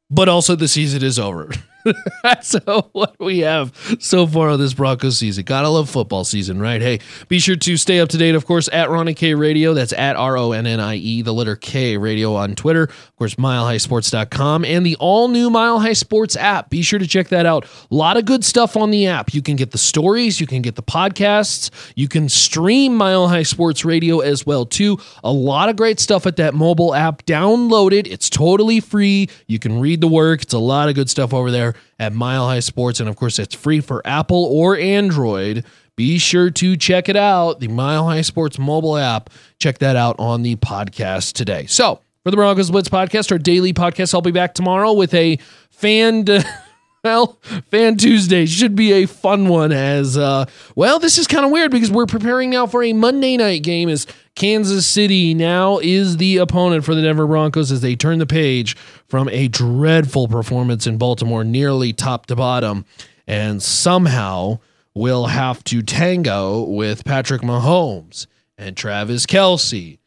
but 0.09 0.27
also 0.27 0.55
the 0.55 0.67
season 0.67 1.03
is 1.03 1.17
over. 1.17 1.49
That's 2.23 2.53
what 2.93 3.19
we 3.19 3.39
have 3.39 3.73
so 3.99 4.25
far 4.25 4.49
on 4.49 4.59
this 4.59 4.73
Broncos 4.73 5.17
season. 5.17 5.43
Gotta 5.43 5.69
love 5.69 5.89
football 5.89 6.23
season, 6.23 6.59
right? 6.59 6.81
Hey, 6.81 6.99
be 7.27 7.39
sure 7.39 7.55
to 7.55 7.77
stay 7.77 7.99
up 7.99 8.09
to 8.09 8.17
date, 8.17 8.35
of 8.35 8.45
course, 8.45 8.69
at 8.71 8.89
Ronnie 8.89 9.13
K 9.13 9.33
Radio. 9.35 9.73
That's 9.73 9.93
at 9.93 10.15
R 10.15 10.37
O 10.37 10.51
N 10.53 10.65
N 10.65 10.79
I 10.79 10.95
E, 10.95 11.21
the 11.21 11.33
letter 11.33 11.55
K 11.55 11.97
Radio 11.97 12.35
on 12.35 12.55
Twitter. 12.55 12.83
Of 12.83 13.15
course, 13.17 13.35
milehighsports.com 13.35 14.65
and 14.65 14.85
the 14.85 14.95
all 14.97 15.27
new 15.27 15.49
Mile 15.49 15.79
High 15.79 15.93
Sports 15.93 16.35
app. 16.35 16.69
Be 16.69 16.81
sure 16.81 16.99
to 16.99 17.07
check 17.07 17.29
that 17.29 17.45
out. 17.45 17.65
A 17.65 17.95
lot 17.95 18.17
of 18.17 18.25
good 18.25 18.45
stuff 18.45 18.77
on 18.77 18.91
the 18.91 19.07
app. 19.07 19.33
You 19.33 19.41
can 19.41 19.55
get 19.55 19.71
the 19.71 19.77
stories, 19.77 20.39
you 20.39 20.47
can 20.47 20.61
get 20.61 20.75
the 20.75 20.83
podcasts, 20.83 21.69
you 21.95 22.07
can 22.07 22.29
stream 22.29 22.95
Mile 22.95 23.27
High 23.27 23.43
Sports 23.43 23.83
Radio 23.83 24.19
as 24.19 24.45
well, 24.45 24.65
too. 24.65 24.97
A 25.23 25.31
lot 25.31 25.69
of 25.69 25.75
great 25.75 25.99
stuff 25.99 26.25
at 26.25 26.37
that 26.37 26.53
mobile 26.53 26.95
app. 26.95 27.25
Download 27.25 27.91
it, 27.91 28.07
it's 28.07 28.29
totally 28.29 28.79
free. 28.79 29.29
You 29.47 29.59
can 29.59 29.79
read 29.79 30.01
the 30.01 30.07
work, 30.07 30.43
it's 30.43 30.53
a 30.53 30.59
lot 30.59 30.87
of 30.87 30.95
good 30.95 31.09
stuff 31.09 31.33
over 31.33 31.51
there 31.51 31.72
at 31.99 32.13
Mile 32.13 32.47
High 32.47 32.59
Sports. 32.59 32.99
And 32.99 33.09
of 33.09 33.15
course, 33.15 33.39
it's 33.39 33.55
free 33.55 33.79
for 33.79 34.01
Apple 34.05 34.45
or 34.45 34.77
Android. 34.77 35.65
Be 35.95 36.17
sure 36.17 36.49
to 36.49 36.75
check 36.75 37.07
it 37.07 37.15
out, 37.15 37.59
the 37.59 37.67
Mile 37.67 38.05
High 38.05 38.21
Sports 38.21 38.57
mobile 38.57 38.97
app. 38.97 39.29
Check 39.59 39.77
that 39.79 39.95
out 39.95 40.15
on 40.17 40.41
the 40.41 40.55
podcast 40.55 41.33
today. 41.33 41.67
So, 41.67 42.01
for 42.23 42.31
the 42.31 42.37
Broncos 42.37 42.71
Blitz 42.71 42.89
podcast, 42.89 43.31
our 43.31 43.37
daily 43.37 43.73
podcast, 43.73 44.13
I'll 44.13 44.21
be 44.21 44.31
back 44.31 44.53
tomorrow 44.53 44.93
with 44.93 45.13
a 45.13 45.37
fan. 45.69 46.25
well, 47.03 47.37
Fan 47.69 47.97
Tuesday 47.97 48.45
should 48.45 48.75
be 48.75 48.93
a 48.93 49.05
fun 49.05 49.49
one 49.49 49.71
as 49.73 50.17
uh 50.17 50.45
well, 50.75 50.99
this 50.99 51.17
is 51.17 51.27
kind 51.27 51.43
of 51.45 51.51
weird 51.51 51.69
because 51.69 51.91
we're 51.91 52.05
preparing 52.05 52.49
now 52.49 52.65
for 52.65 52.81
a 52.81 52.93
Monday 52.93 53.35
night 53.35 53.61
game 53.61 53.89
as 53.89 54.07
Kansas 54.35 54.87
City 54.87 55.33
now 55.33 55.79
is 55.79 56.17
the 56.17 56.37
opponent 56.37 56.85
for 56.85 56.95
the 56.95 57.01
Denver 57.01 57.27
Broncos 57.27 57.71
as 57.71 57.81
they 57.81 57.95
turn 57.95 58.19
the 58.19 58.25
page 58.25 58.77
from 59.13 59.29
a 59.29 59.47
dreadful 59.47 60.27
performance 60.27 60.87
in 60.87 60.97
Baltimore, 60.97 61.43
nearly 61.43 61.93
top 61.93 62.25
to 62.25 62.35
bottom, 62.35 62.83
and 63.27 63.61
somehow 63.61 64.57
will 64.95 65.27
have 65.27 65.63
to 65.65 65.83
tango 65.83 66.63
with 66.63 67.05
Patrick 67.05 67.43
Mahomes 67.43 68.25
and 68.57 68.75
Travis 68.75 69.27
Kelce 69.27 69.99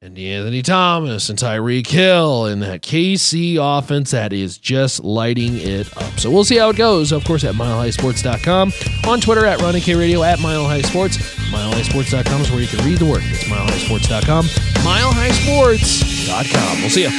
and 0.00 0.18
Anthony 0.18 0.62
Thomas 0.62 1.28
and 1.28 1.38
Tyreek 1.38 1.88
Hill 1.88 2.46
and 2.46 2.62
that 2.62 2.80
KC 2.80 3.58
offense 3.60 4.12
that 4.12 4.32
is 4.32 4.56
just 4.56 5.04
lighting 5.04 5.58
it 5.58 5.94
up. 5.98 6.18
So 6.18 6.30
we'll 6.30 6.44
see 6.44 6.56
how 6.56 6.70
it 6.70 6.76
goes, 6.76 7.12
of 7.12 7.22
course, 7.26 7.44
at 7.44 7.56
milehighsports.com, 7.56 8.72
on 9.06 9.20
Twitter 9.20 9.44
at 9.44 9.60
Ronnie 9.60 9.82
K 9.82 9.94
Radio, 9.94 10.22
at 10.22 10.40
Mile 10.40 10.64
High 10.64 10.80
Sports. 10.80 11.18
Milehighsports.com 11.50 12.40
is 12.40 12.50
where 12.50 12.62
you 12.62 12.68
can 12.68 12.82
read 12.86 12.96
the 12.96 13.04
work. 13.04 13.20
It's 13.24 13.44
milehighsports.com, 13.44 14.46
milehighsports.com. 14.46 16.80
We'll 16.80 16.88
see 16.88 17.02
you. 17.02 17.10